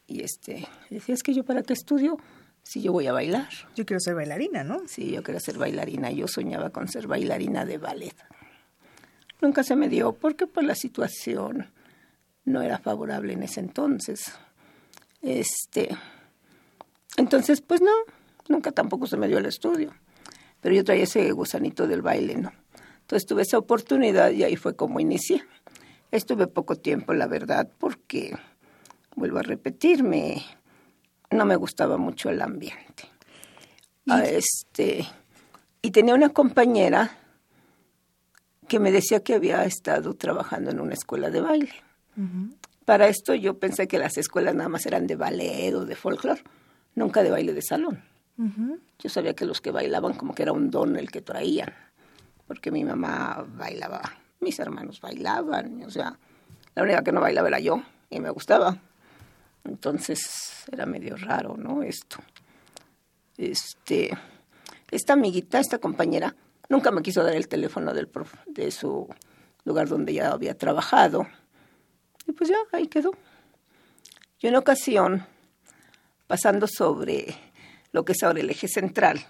[0.06, 2.18] Y este, decía, es que yo para qué estudio
[2.62, 3.48] si yo voy a bailar.
[3.76, 4.86] Yo quiero ser bailarina, ¿no?
[4.88, 8.16] Sí, yo quería ser bailarina, yo soñaba con ser bailarina de ballet.
[9.40, 11.70] Nunca se me dio porque pues la situación
[12.44, 14.32] no era favorable en ese entonces.
[15.22, 15.96] Este,
[17.16, 17.92] entonces pues no,
[18.48, 19.94] nunca tampoco se me dio el estudio.
[20.60, 22.52] Pero yo traía ese gusanito del baile, ¿no?
[23.00, 25.42] Entonces tuve esa oportunidad y ahí fue como inicié.
[26.10, 28.36] Estuve poco tiempo, la verdad, porque
[29.14, 30.42] vuelvo a repetirme,
[31.30, 33.04] no me gustaba mucho el ambiente.
[34.08, 35.06] Ah, este,
[35.82, 37.18] y tenía una compañera
[38.68, 41.72] que me decía que había estado trabajando en una escuela de baile.
[42.84, 46.42] Para esto yo pensé que las escuelas nada más eran de ballet o de folclore,
[46.94, 48.02] nunca de baile de salón.
[49.00, 51.74] Yo sabía que los que bailaban como que era un don el que traían,
[52.46, 54.00] porque mi mamá bailaba,
[54.38, 56.16] mis hermanos bailaban, o sea,
[56.76, 58.80] la única que no bailaba era yo y me gustaba.
[59.64, 61.82] Entonces era medio raro, ¿no?
[61.82, 62.18] Esto.
[63.36, 64.16] Este,
[64.90, 66.36] esta amiguita, esta compañera,
[66.68, 69.08] nunca me quiso dar el teléfono del prof, de su
[69.64, 71.26] lugar donde ya había trabajado.
[72.26, 73.10] Y pues ya, ahí quedó.
[74.40, 75.26] Y en ocasión,
[76.28, 77.34] pasando sobre
[77.92, 79.24] lo que es ahora el eje central,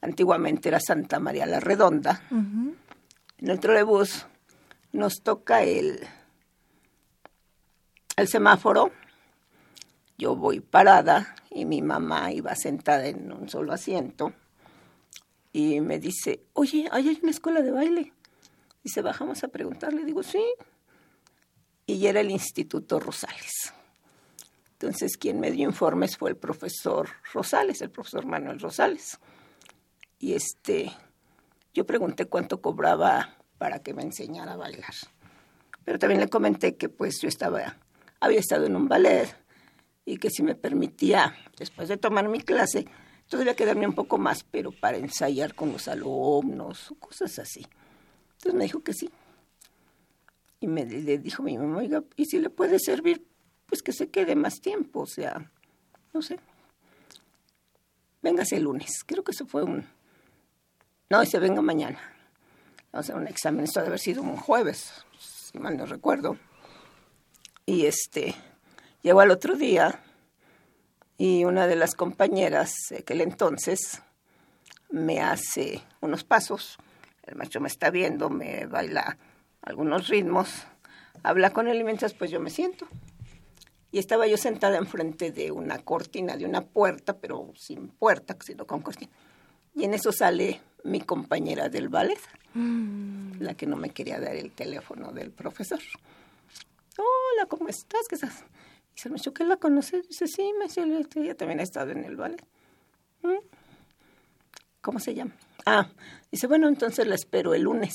[0.00, 2.76] antiguamente era Santa María la Redonda, en
[3.38, 4.26] el trolebús
[4.92, 6.00] nos toca el,
[8.16, 8.92] el semáforo,
[10.16, 14.32] yo voy parada y mi mamá iba sentada en un solo asiento
[15.52, 18.12] y me dice, oye, ¿ahí hay una escuela de baile?
[18.82, 20.44] Dice, bajamos a preguntarle, digo, sí.
[21.86, 23.72] Y era el Instituto Rosales.
[24.80, 29.18] Entonces, quien me dio informes fue el profesor Rosales, el profesor Manuel Rosales.
[30.20, 30.92] Y este,
[31.74, 34.94] yo pregunté cuánto cobraba para que me enseñara a bailar.
[35.84, 37.76] Pero también le comenté que pues yo estaba,
[38.20, 39.26] había estado en un ballet
[40.04, 42.86] y que si me permitía, después de tomar mi clase,
[43.26, 47.66] todavía quedarme un poco más, pero para ensayar con los alumnos, cosas así.
[48.34, 49.10] Entonces me dijo que sí.
[50.60, 53.26] Y me le dijo mi mamá, oiga, ¿y si le puede servir?
[53.68, 55.50] Pues que se quede más tiempo, o sea,
[56.12, 56.40] no sé.
[58.22, 59.04] Véngase el lunes.
[59.06, 59.86] Creo que eso fue un...
[61.10, 62.00] No, se venga mañana.
[62.92, 63.64] Vamos a hacer un examen.
[63.64, 66.36] Esto debe haber sido un jueves, si mal no recuerdo.
[67.66, 68.34] Y este,
[69.02, 70.00] llegó al otro día
[71.18, 74.02] y una de las compañeras, aquel entonces,
[74.90, 76.78] me hace unos pasos.
[77.24, 79.18] El maestro me está viendo, me baila
[79.60, 80.64] algunos ritmos,
[81.22, 82.86] habla con él y mientras pues yo me siento.
[83.90, 88.66] Y estaba yo sentada enfrente de una cortina, de una puerta, pero sin puerta, sino
[88.66, 89.10] con cortina.
[89.74, 92.18] Y en eso sale mi compañera del ballet,
[92.54, 93.40] mm.
[93.40, 95.80] la que no me quería dar el teléfono del profesor.
[96.98, 98.02] Hola, ¿cómo estás?
[98.08, 98.44] ¿Qué estás?
[98.96, 100.06] Y se me dicho, ¿que la conoces?
[100.08, 102.44] Dice, sí, me dice, ella también ha estado en el ballet.
[103.22, 103.38] Mm.
[104.80, 105.32] ¿Cómo se llama?
[105.64, 105.88] Ah,
[106.30, 107.94] dice, bueno, entonces la espero el lunes.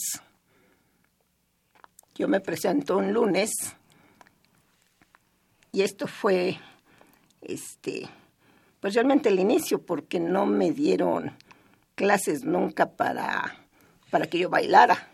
[2.15, 3.51] Yo me presento un lunes
[5.73, 6.59] y esto fue,
[7.41, 8.07] este,
[8.79, 11.35] pues realmente el inicio, porque no me dieron
[11.95, 13.57] clases nunca para,
[14.11, 15.09] para que yo bailara,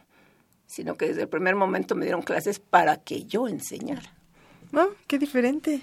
[0.68, 4.14] sino que desde el primer momento me dieron clases para que yo enseñara.
[4.74, 4.90] ¿No?
[5.08, 5.82] Qué diferente.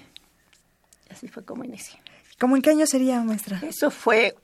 [1.09, 1.99] Así fue como inicié.
[2.39, 3.59] ¿Cómo en qué año sería, maestra?
[3.63, 4.35] Eso fue,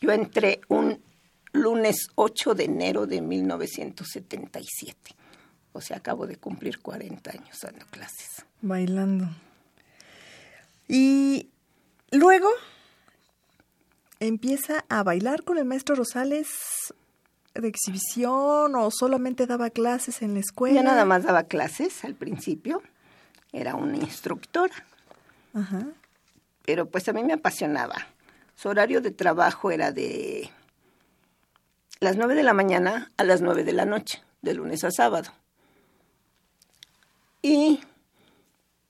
[0.00, 1.02] yo entré un
[1.52, 5.14] lunes 8 de enero de 1977.
[5.74, 8.46] O sea, acabo de cumplir 40 años dando clases.
[8.62, 9.28] Bailando.
[10.92, 11.48] Y
[12.10, 12.50] luego
[14.20, 16.92] empieza a bailar con el maestro Rosales
[17.54, 20.76] de exhibición o solamente daba clases en la escuela.
[20.76, 22.82] Yo nada más daba clases al principio,
[23.54, 24.84] era una instructora.
[25.54, 25.86] Ajá.
[26.66, 28.08] Pero pues a mí me apasionaba.
[28.54, 30.50] Su horario de trabajo era de
[32.00, 35.32] las nueve de la mañana a las nueve de la noche, de lunes a sábado.
[37.40, 37.80] Y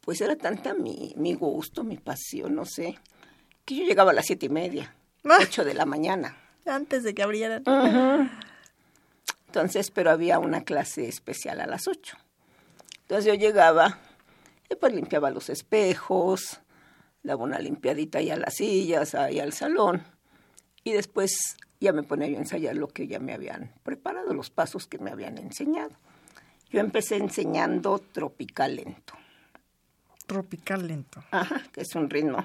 [0.02, 2.98] pues era tanta mi, mi gusto, mi pasión, no sé,
[3.64, 4.94] que yo llegaba a las siete y media,
[5.24, 5.38] ah.
[5.40, 6.36] ocho de la mañana.
[6.66, 7.62] Antes de que abrieran.
[9.46, 12.16] Entonces, pero había una clase especial a las ocho.
[13.02, 13.98] Entonces yo llegaba
[14.68, 16.60] y pues limpiaba los espejos,
[17.22, 20.02] daba una limpiadita ahí a las sillas, ahí al salón,
[20.82, 24.50] y después ya me ponía yo a ensayar lo que ya me habían preparado, los
[24.50, 25.94] pasos que me habían enseñado.
[26.70, 29.14] Yo empecé enseñando tropical lento
[30.32, 31.22] tropical lento.
[31.30, 32.44] Ajá, que es un ritmo,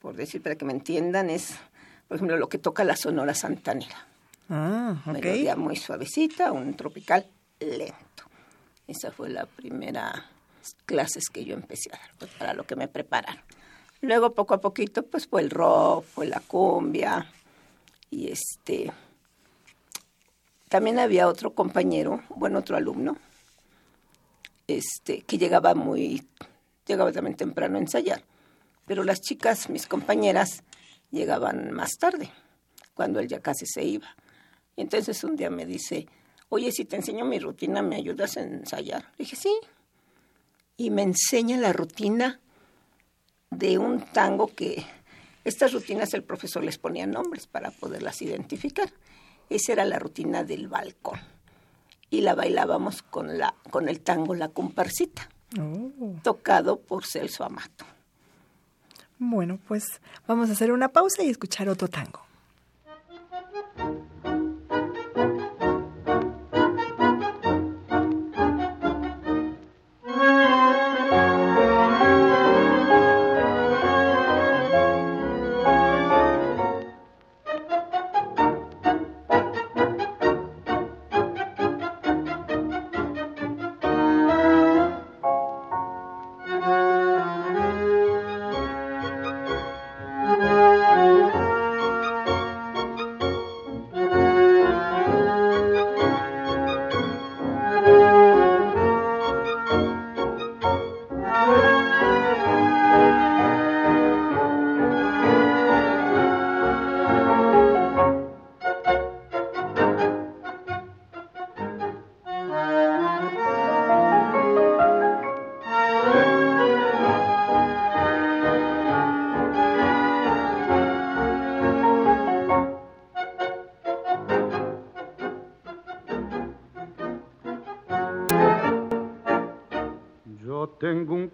[0.00, 1.54] por decir, para que me entiendan, es,
[2.08, 4.06] por ejemplo, lo que toca la sonora santanera.
[4.48, 5.12] Ah, ok.
[5.12, 7.26] Melodía muy suavecita, un tropical
[7.60, 8.24] lento.
[8.88, 10.26] Esa fue la primera
[10.86, 13.42] clases que yo empecé a dar, pues, para lo que me prepararon.
[14.00, 17.30] Luego, poco a poquito, pues fue el rock, fue la cumbia,
[18.10, 18.92] y este...
[20.68, 23.16] También había otro compañero, bueno, otro alumno,
[24.68, 26.24] este, que llegaba muy
[26.90, 28.24] llegaba también temprano a ensayar.
[28.86, 30.64] Pero las chicas, mis compañeras,
[31.10, 32.30] llegaban más tarde,
[32.94, 34.16] cuando él ya casi se iba.
[34.76, 36.08] Entonces un día me dice,
[36.48, 39.02] oye, si te enseño mi rutina, ¿me ayudas a ensayar?
[39.16, 39.56] Le dije, sí.
[40.76, 42.40] Y me enseña la rutina
[43.50, 44.84] de un tango que
[45.44, 48.90] estas rutinas el profesor les ponía nombres para poderlas identificar.
[49.48, 51.20] Esa era la rutina del balcón.
[52.08, 55.28] Y la bailábamos con, la, con el tango La Comparsita.
[55.58, 55.90] Oh.
[56.22, 57.84] Tocado por Celso Amato.
[59.18, 62.22] Bueno, pues vamos a hacer una pausa y escuchar otro tango.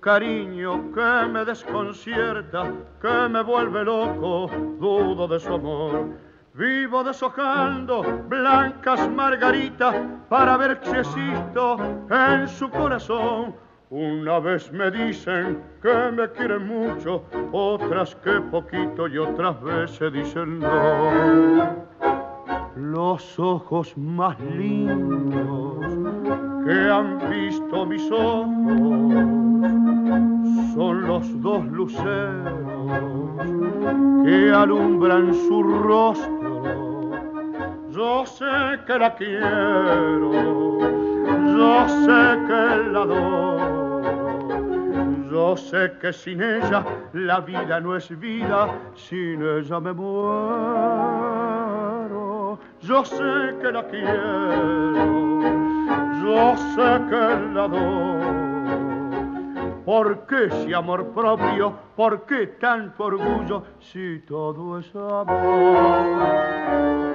[0.06, 2.70] Cariño que me desconcierta,
[3.02, 4.48] que me vuelve loco,
[4.78, 6.10] dudo de su amor.
[6.54, 9.96] Vivo deshojando blancas margaritas
[10.28, 11.76] para ver si existo
[12.08, 13.56] en su corazón.
[13.90, 20.60] Una vez me dicen que me quieren mucho, otras que poquito y otras veces dicen
[20.60, 21.84] no.
[22.76, 25.84] Los ojos más lindos
[26.64, 29.45] que han visto mis ojos
[30.76, 32.52] son los dos luceros
[34.24, 37.10] que alumbran su rostro.
[37.90, 38.44] Yo sé
[38.86, 40.32] que la quiero,
[41.56, 44.02] yo sé que la adoro,
[45.30, 50.36] yo sé que sin ella la vida no es vida, sin ella me muero.
[52.82, 55.26] Yo sé que la quiero
[56.26, 57.24] yo sé que
[57.54, 58.45] la adoro.
[59.86, 61.72] ¿Por qué ese amor propio?
[61.94, 67.05] ¿Por qué tanto orgullo si todo es amor?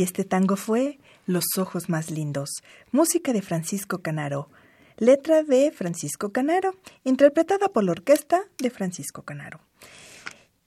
[0.00, 2.48] Y este tango fue Los ojos más lindos,
[2.90, 4.48] música de Francisco Canaro,
[4.96, 6.74] letra de Francisco Canaro,
[7.04, 9.60] interpretada por la orquesta de Francisco Canaro.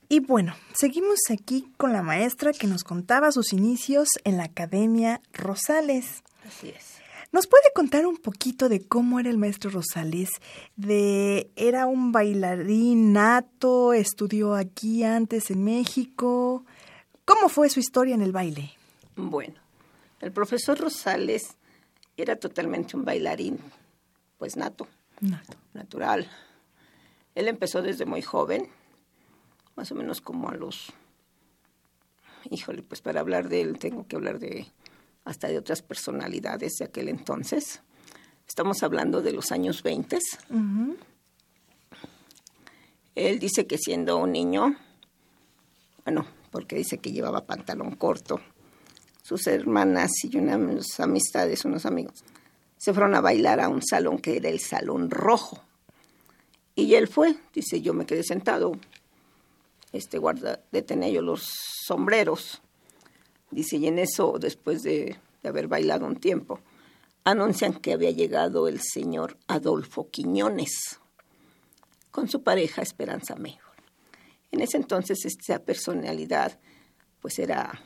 [0.07, 5.19] Y bueno, seguimos aquí con la maestra que nos contaba sus inicios en la Academia
[5.33, 6.21] Rosales.
[6.47, 6.99] Así es.
[7.31, 10.29] ¿Nos puede contar un poquito de cómo era el maestro Rosales?
[10.75, 16.65] De era un bailarín nato, estudió aquí antes en México.
[17.25, 18.73] ¿Cómo fue su historia en el baile?
[19.15, 19.55] Bueno,
[20.21, 21.55] el profesor Rosales
[22.17, 23.59] era totalmente un bailarín,
[24.37, 24.87] pues nato,
[25.21, 25.57] Nato.
[25.73, 26.29] natural.
[27.35, 28.69] Él empezó desde muy joven,
[29.75, 30.93] más o menos como a los...
[32.49, 34.67] Híjole, pues para hablar de él tengo que hablar de
[35.25, 37.81] hasta de otras personalidades de aquel entonces.
[38.47, 40.19] Estamos hablando de los años 20.
[43.15, 44.75] Él dice que siendo un niño,
[46.03, 48.41] bueno, porque dice que llevaba pantalón corto,
[49.23, 52.23] sus hermanas y unas amistades, unos amigos,
[52.77, 55.63] se fueron a bailar a un salón que era el Salón Rojo.
[56.75, 58.73] Y él fue, dice, yo me quedé sentado,
[59.93, 61.49] este guarda, de tener yo los
[61.85, 62.61] sombreros.
[63.51, 66.59] Dice, y en eso, después de, de haber bailado un tiempo,
[67.23, 70.99] anuncian que había llegado el señor Adolfo Quiñones
[72.11, 73.75] con su pareja Esperanza Mejor.
[74.51, 76.59] En ese entonces esta personalidad
[77.21, 77.81] pues era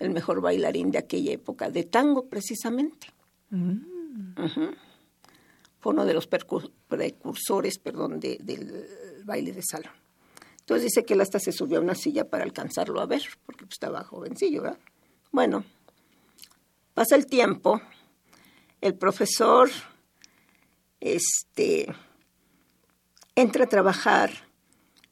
[0.00, 3.06] el mejor bailarín de aquella época, de tango precisamente.
[3.52, 4.74] Ujú.
[5.78, 8.86] Fue uno de los precursores perdón, de- del
[9.24, 9.92] baile de salón.
[10.60, 13.64] Entonces dice que él hasta se subió a una silla para alcanzarlo a ver, porque
[13.64, 14.78] pues, estaba jovencillo, ¿verdad?
[15.32, 15.64] Bueno,
[16.94, 17.80] pasa el tiempo,
[18.80, 19.70] el profesor
[21.00, 21.92] este,
[23.34, 24.30] entra a trabajar,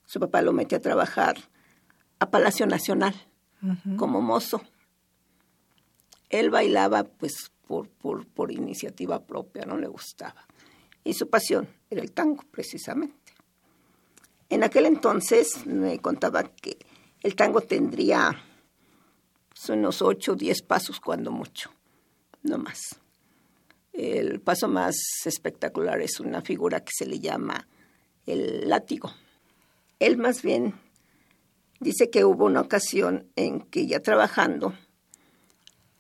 [0.07, 1.37] su papá lo mete a trabajar
[2.19, 3.15] a Palacio Nacional
[3.97, 4.63] como mozo.
[6.31, 10.47] Él bailaba pues por, por, por iniciativa propia, no le gustaba.
[11.05, 13.33] Y su pasión era el tango, precisamente.
[14.51, 16.79] En aquel entonces me contaba que
[17.23, 18.43] el tango tendría
[19.69, 21.71] unos ocho o diez pasos cuando mucho,
[22.43, 23.01] no más.
[23.93, 27.67] El paso más espectacular es una figura que se le llama
[28.27, 29.11] el látigo.
[29.99, 30.75] Él más bien
[31.81, 34.75] dice que hubo una ocasión en que ya trabajando,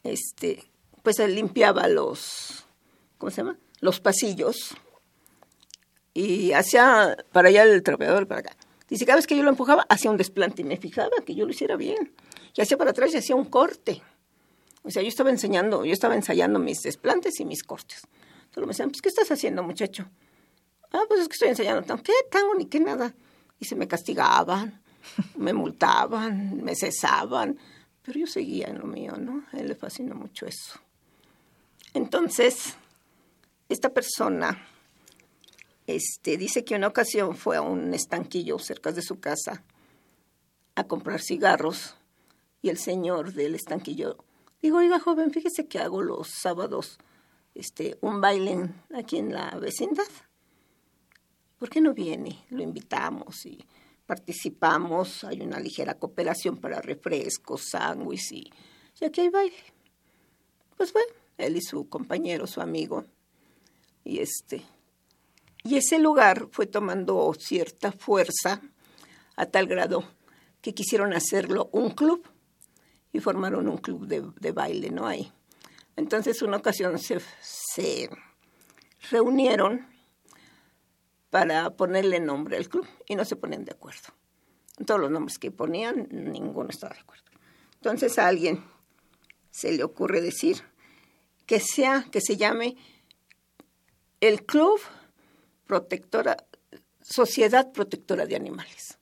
[0.03, 0.65] este,
[1.03, 2.65] pues limpiaba los,
[3.19, 3.59] ¿cómo se llama?
[3.81, 4.75] Los pasillos
[6.15, 8.57] y hacía para allá el trapeador para acá.
[8.89, 11.45] Dice, cada vez que yo lo empujaba, hacía un desplante y me fijaba que yo
[11.45, 12.15] lo hiciera bien.
[12.55, 14.03] Y hacía para atrás y hacía un corte.
[14.83, 18.01] O sea, yo estaba enseñando, yo estaba ensayando mis desplantes y mis cortes.
[18.55, 20.09] Solo me decían, pues, ¿qué estás haciendo, muchacho?
[20.91, 21.83] Ah, pues es que estoy ensayando.
[21.83, 22.03] tango.
[22.03, 23.15] ¿Qué tango ni qué nada?
[23.61, 24.83] Y se me castigaban,
[25.37, 27.59] me multaban, me cesaban.
[28.09, 29.45] Pero yo seguía en lo mío, ¿no?
[29.53, 30.81] A él le fascinó mucho eso.
[31.93, 32.75] Entonces,
[33.69, 34.67] esta persona
[35.87, 39.63] este, dice que una ocasión fue a un estanquillo cerca de su casa
[40.75, 41.97] a comprar cigarros
[42.63, 44.25] y el señor del estanquillo
[44.63, 46.99] digo, oiga joven, fíjese que hago los sábados
[47.55, 50.09] este, un baile aquí en la vecindad.
[51.59, 52.43] ¿Por qué no viene?
[52.49, 53.67] Lo invitamos y
[54.09, 55.23] participamos.
[55.25, 58.53] Hay una ligera cooperación para refrescos, sándwiches y,
[59.01, 59.57] y aquí hay baile.
[60.77, 61.03] Pues fue
[61.37, 63.05] él y su compañero, su amigo.
[64.05, 64.65] Y este,
[65.63, 68.63] y ese lugar fue tomando cierta fuerza
[69.37, 70.03] a tal grado
[70.63, 72.27] que quisieron hacerlo un club
[73.13, 75.07] y formaron un club de, de baile, ¿no?
[75.07, 75.31] Ahí.
[75.97, 78.09] Entonces, una ocasión se, se
[79.11, 79.87] reunieron
[81.31, 84.15] para ponerle nombre al club y no se ponían de acuerdo.
[84.87, 87.25] Todos los nombres que ponían, ninguno estaba de acuerdo.
[87.75, 88.65] Entonces a alguien
[89.51, 90.63] se le ocurre decir
[91.47, 92.77] que sea, que se llame
[94.21, 94.81] el Club
[95.67, 96.37] Protectora,
[97.01, 98.99] Sociedad Protectora de Animales.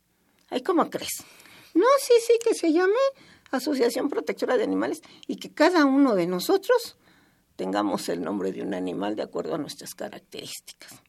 [0.48, 1.24] ¿Ay, cómo crees?
[1.74, 2.94] No, sí, sí, que se llame
[3.50, 6.96] Asociación Protectora de Animales y que cada uno de nosotros
[7.56, 11.02] tengamos el nombre de un animal de acuerdo a nuestras características.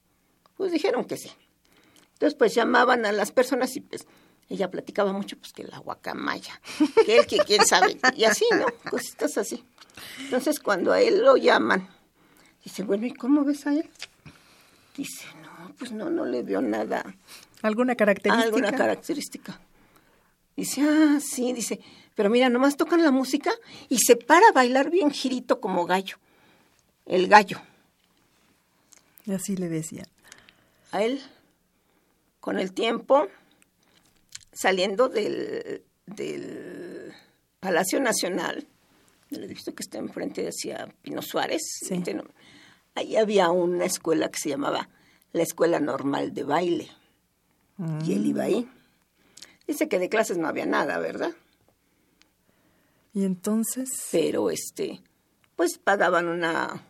[0.58, 1.32] Pues dijeron que sí.
[2.14, 4.08] Entonces, pues llamaban a las personas y pues
[4.50, 6.60] ella platicaba mucho, pues que la guacamaya,
[7.06, 8.66] que él, que quién sabe, y así, ¿no?
[8.90, 9.64] Cositas así.
[10.22, 11.88] Entonces, cuando a él lo llaman,
[12.64, 13.90] dice, bueno, ¿y cómo ves a él?
[14.96, 17.04] Dice, no, pues no, no le veo nada.
[17.62, 18.46] ¿Alguna característica?
[18.46, 19.60] Alguna característica.
[20.56, 21.80] Dice, ah, sí, dice,
[22.16, 23.52] pero mira, nomás tocan la música
[23.90, 26.18] y se para a bailar bien girito como gallo.
[27.06, 27.62] El gallo.
[29.26, 30.08] Y así le decía.
[30.92, 31.22] A él,
[32.40, 33.28] con el tiempo,
[34.54, 37.14] saliendo del, del
[37.60, 38.66] Palacio Nacional,
[39.30, 42.02] del edificio que está enfrente hacia Pino Suárez, Sí.
[42.96, 44.90] ahí había una escuela que se llamaba
[45.34, 46.92] la Escuela Normal de Baile.
[48.06, 48.68] Y él iba ahí.
[49.68, 51.32] Dice que de clases no había nada, ¿verdad?
[53.14, 55.02] Y entonces, Pero este,
[55.56, 56.84] pues pagaban una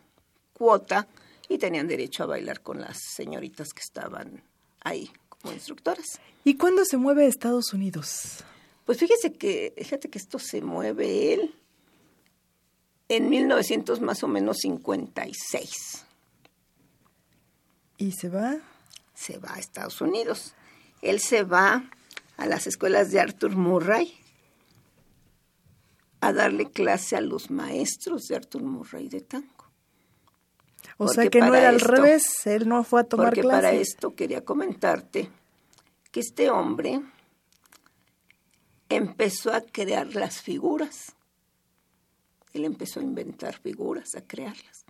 [0.52, 1.08] cuota
[1.48, 4.42] y tenían derecho a bailar con las señoritas que estaban
[4.80, 6.20] ahí como instructoras.
[6.44, 8.44] ¿y cuándo se mueve a Estados Unidos?
[8.84, 11.54] Pues fíjese que, fíjate que esto se mueve él
[13.08, 16.04] en 1900 más o menos 56.
[17.98, 18.56] ¿Y se va?
[19.14, 20.54] Se va a Estados Unidos.
[21.02, 21.90] Él se va
[22.36, 24.14] a las escuelas de Arthur Murray
[26.20, 29.57] a darle clase a los maestros de Arthur Murray de tango.
[31.00, 33.70] O Porque sea que no era al revés, él no fue a tomar Porque para
[33.72, 35.30] esto quería comentarte
[36.10, 37.00] que este hombre
[38.88, 41.14] empezó a crear las figuras.
[42.52, 44.84] Él empezó a inventar figuras, a crearlas.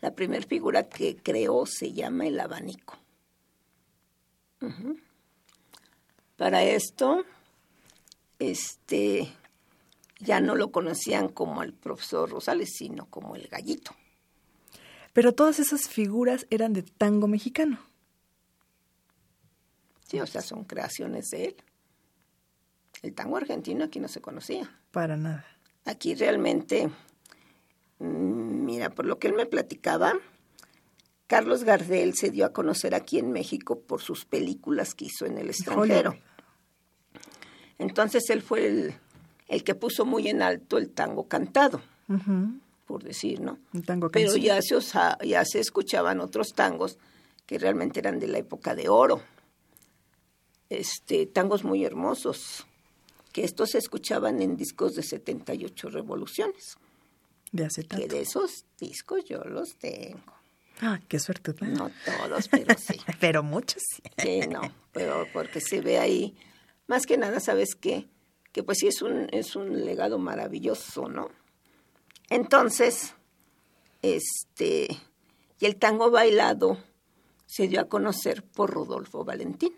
[0.00, 2.96] La primera figura que creó se llama el abanico.
[6.36, 7.24] Para esto,
[8.38, 9.28] este,
[10.20, 13.92] ya no lo conocían como el profesor Rosales, sino como el gallito.
[15.18, 17.80] Pero todas esas figuras eran de tango mexicano.
[20.06, 21.56] Sí, o sea, son creaciones de él.
[23.02, 24.70] El tango argentino aquí no se conocía.
[24.92, 25.44] Para nada.
[25.86, 26.86] Aquí realmente,
[27.98, 30.12] mm, mira, por lo que él me platicaba,
[31.26, 35.38] Carlos Gardel se dio a conocer aquí en México por sus películas que hizo en
[35.38, 36.16] el extranjero.
[37.78, 38.94] Entonces él fue el,
[39.48, 41.82] el que puso muy en alto el tango cantado.
[42.88, 43.58] Por decir, ¿no?
[43.74, 44.74] Un tango Pero ya se,
[45.24, 46.98] ya se escuchaban otros tangos
[47.46, 49.20] que realmente eran de la época de oro.
[50.70, 52.66] Este, tangos muy hermosos,
[53.32, 56.76] que estos se escuchaban en discos de 78 revoluciones.
[57.52, 58.02] de acetato.
[58.02, 60.32] Que de esos discos yo los tengo.
[60.80, 61.54] Ah, qué suerte.
[61.60, 62.98] No todos, pero sí.
[63.20, 63.82] Pero muchos.
[63.94, 64.02] sí.
[64.16, 64.60] Sí, no,
[64.92, 66.36] pero porque se ve ahí,
[66.86, 68.06] más que nada, ¿sabes qué?
[68.52, 71.30] Que pues sí es un, es un legado maravilloso, ¿no?
[72.30, 73.14] Entonces,
[74.02, 74.88] este,
[75.58, 76.78] y el tango bailado
[77.46, 79.76] se dio a conocer por Rodolfo Valentino,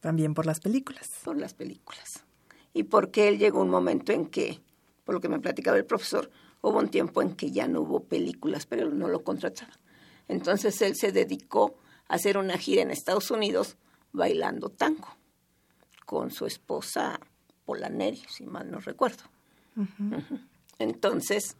[0.00, 1.08] También por las películas.
[1.24, 2.24] por las películas.
[2.72, 4.60] Y porque él llegó un momento en que,
[5.04, 6.30] por lo que me platicaba el profesor,
[6.60, 9.76] hubo un tiempo en que ya no hubo películas, pero no lo contrataban.
[10.28, 11.76] Entonces él se dedicó
[12.08, 13.76] a hacer una gira en Estados Unidos
[14.12, 15.08] bailando tango
[16.06, 17.20] con su esposa
[17.64, 19.24] Polaneri, si mal no recuerdo.
[20.78, 21.56] Entonces,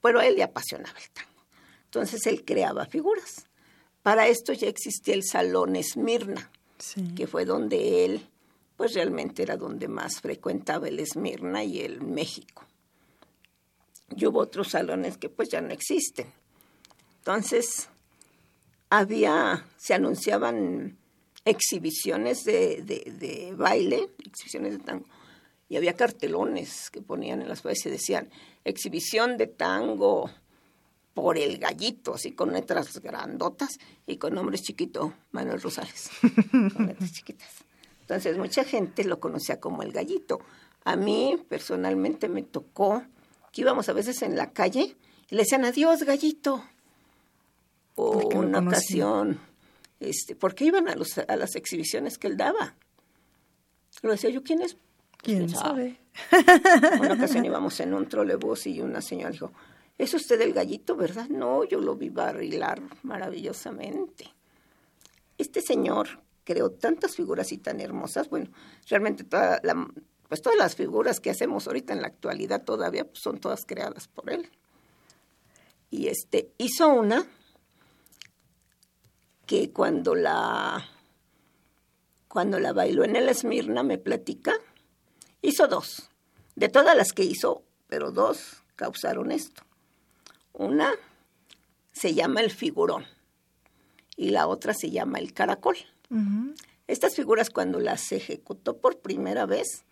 [0.00, 1.28] pero a él le apasionaba el tango.
[1.84, 3.46] Entonces él creaba figuras.
[4.02, 7.14] Para esto ya existía el Salón Esmirna, Sí.
[7.14, 8.26] que fue donde él,
[8.76, 12.64] pues realmente era donde más frecuentaba el Esmirna y el México.
[14.16, 16.26] Y hubo otros salones que pues ya no existen.
[17.18, 17.90] Entonces,
[18.88, 20.96] había, se anunciaban
[21.44, 25.04] exhibiciones de, de, baile, exhibiciones de tango,
[25.70, 28.28] y había cartelones que ponían en las paredes y decían,
[28.64, 30.28] exhibición de tango
[31.14, 36.10] por el gallito, así con letras grandotas y con nombres chiquito, Manuel Rosales,
[36.74, 37.48] con letras chiquitas.
[38.00, 40.40] Entonces mucha gente lo conocía como el gallito.
[40.82, 43.04] A mí personalmente me tocó
[43.52, 44.96] que íbamos a veces en la calle
[45.30, 46.64] y le decían adiós gallito.
[47.94, 49.38] O una ocasión,
[50.00, 52.74] este, porque iban a, los, a las exhibiciones que él daba.
[54.02, 54.76] Lo decía yo, ¿quién es?
[55.22, 56.00] ¿Quién sabe?
[57.00, 59.52] Una ocasión íbamos en un trolebús y una señora dijo,
[59.98, 61.28] ¿es usted el gallito, verdad?
[61.28, 64.32] No, yo lo vi barrilar maravillosamente.
[65.38, 68.50] Este señor creó tantas figuras y tan hermosas, bueno,
[68.88, 69.88] realmente toda la,
[70.28, 74.08] pues todas las figuras que hacemos ahorita en la actualidad todavía pues, son todas creadas
[74.08, 74.48] por él.
[75.90, 77.26] Y este hizo una
[79.44, 80.86] que cuando la
[82.28, 84.52] cuando la bailó en el Esmirna me platica,
[85.42, 86.10] hizo dos.
[86.56, 89.62] De todas las que hizo, pero dos causaron esto.
[90.52, 90.92] Una
[91.92, 93.04] se llama el figurón
[94.16, 95.76] y la otra se llama el caracol.
[96.86, 99.84] Estas figuras cuando las ejecutó por primera vez,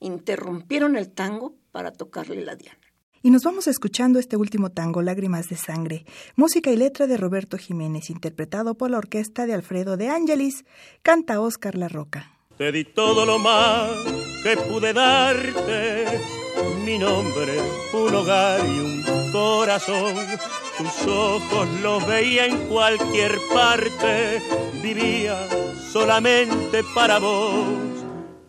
[0.00, 2.78] interrumpieron el tango para tocarle la diana.
[3.22, 7.56] Y nos vamos escuchando este último tango, Lágrimas de Sangre, música y letra de Roberto
[7.56, 10.64] Jiménez, interpretado por la orquesta de Alfredo de Ángelis,
[11.02, 12.32] canta Oscar La Roca.
[12.62, 13.90] Te di todo lo más
[14.44, 16.06] que pude darte,
[16.84, 17.54] mi nombre,
[17.92, 20.14] un hogar y un corazón.
[20.78, 24.40] Tus ojos los veía en cualquier parte,
[24.80, 25.36] vivía
[25.90, 27.66] solamente para vos.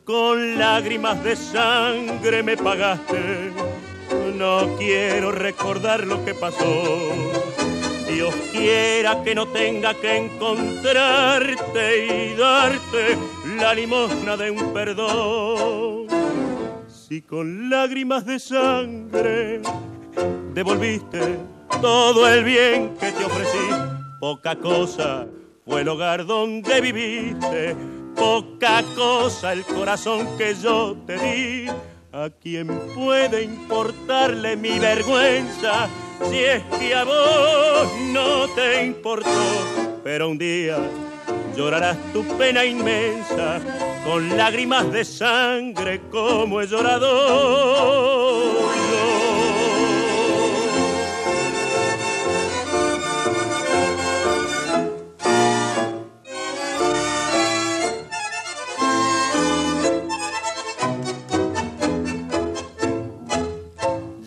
[0.03, 3.51] Con lágrimas de sangre me pagaste
[4.35, 7.42] no quiero recordar lo que pasó.
[8.13, 13.17] Dios quiera que no tenga que encontrarte y darte
[13.57, 16.07] la limosna de un perdón.
[16.87, 19.61] Si con lágrimas de sangre
[20.53, 21.39] devolviste
[21.81, 23.69] todo el bien que te ofrecí,
[24.19, 25.25] poca cosa
[25.65, 27.75] fue el hogar donde viviste,
[28.15, 31.67] poca cosa el corazón que yo te di
[32.15, 35.89] ¿A quién puede importarle mi vergüenza
[36.29, 39.29] si es que a vos no te importó?
[40.03, 40.77] Pero un día
[41.55, 43.61] llorarás tu pena inmensa
[44.05, 48.03] con lágrimas de sangre como he llorado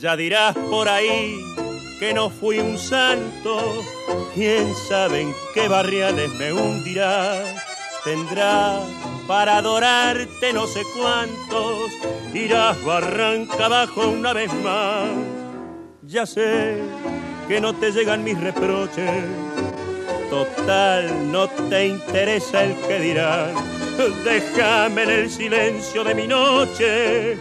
[0.01, 1.56] Ya dirás por ahí
[1.99, 3.83] que no fui un santo,
[4.35, 7.43] quién sabe en qué barriales me hundirá.
[8.05, 8.81] Tendrá
[9.27, 11.91] para adorarte no sé cuántos,
[12.33, 15.09] irás barranca abajo una vez más.
[16.03, 16.79] Ya sé
[17.49, 19.25] que no te llegan mis reproches,
[20.31, 23.55] total no te interesa el que dirán.
[24.25, 27.39] Déjame en el silencio de mi noche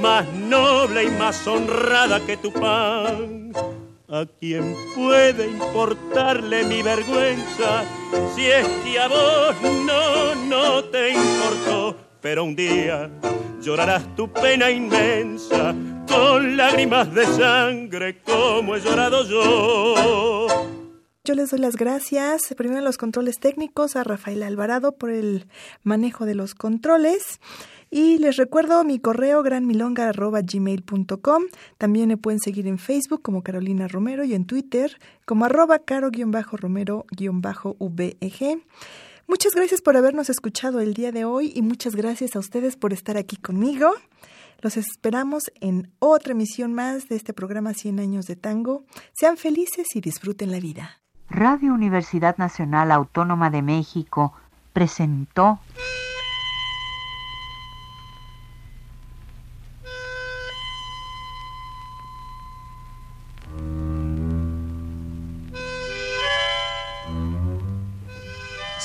[0.00, 3.52] más noble y más honrada que tu pan.
[4.06, 7.84] ¿A quién puede importarle mi vergüenza
[8.34, 11.96] si es que a vos no, no te importó?
[12.20, 13.10] Pero un día
[13.62, 15.74] llorarás tu pena inmensa
[16.06, 20.46] con lágrimas de sangre como he llorado yo.
[21.24, 25.46] Yo les doy las gracias, primero en los controles técnicos, a Rafael Alvarado por el
[25.82, 27.40] manejo de los controles.
[27.96, 31.42] Y les recuerdo mi correo granmilonga.gmail.com.
[31.78, 38.64] También me pueden seguir en Facebook como Carolina Romero y en Twitter como arroba caro-romero-veg.
[39.28, 42.92] Muchas gracias por habernos escuchado el día de hoy y muchas gracias a ustedes por
[42.92, 43.92] estar aquí conmigo.
[44.60, 48.82] Los esperamos en otra emisión más de este programa 100 años de tango.
[49.12, 51.00] Sean felices y disfruten la vida.
[51.30, 54.32] Radio Universidad Nacional Autónoma de México
[54.72, 55.60] presentó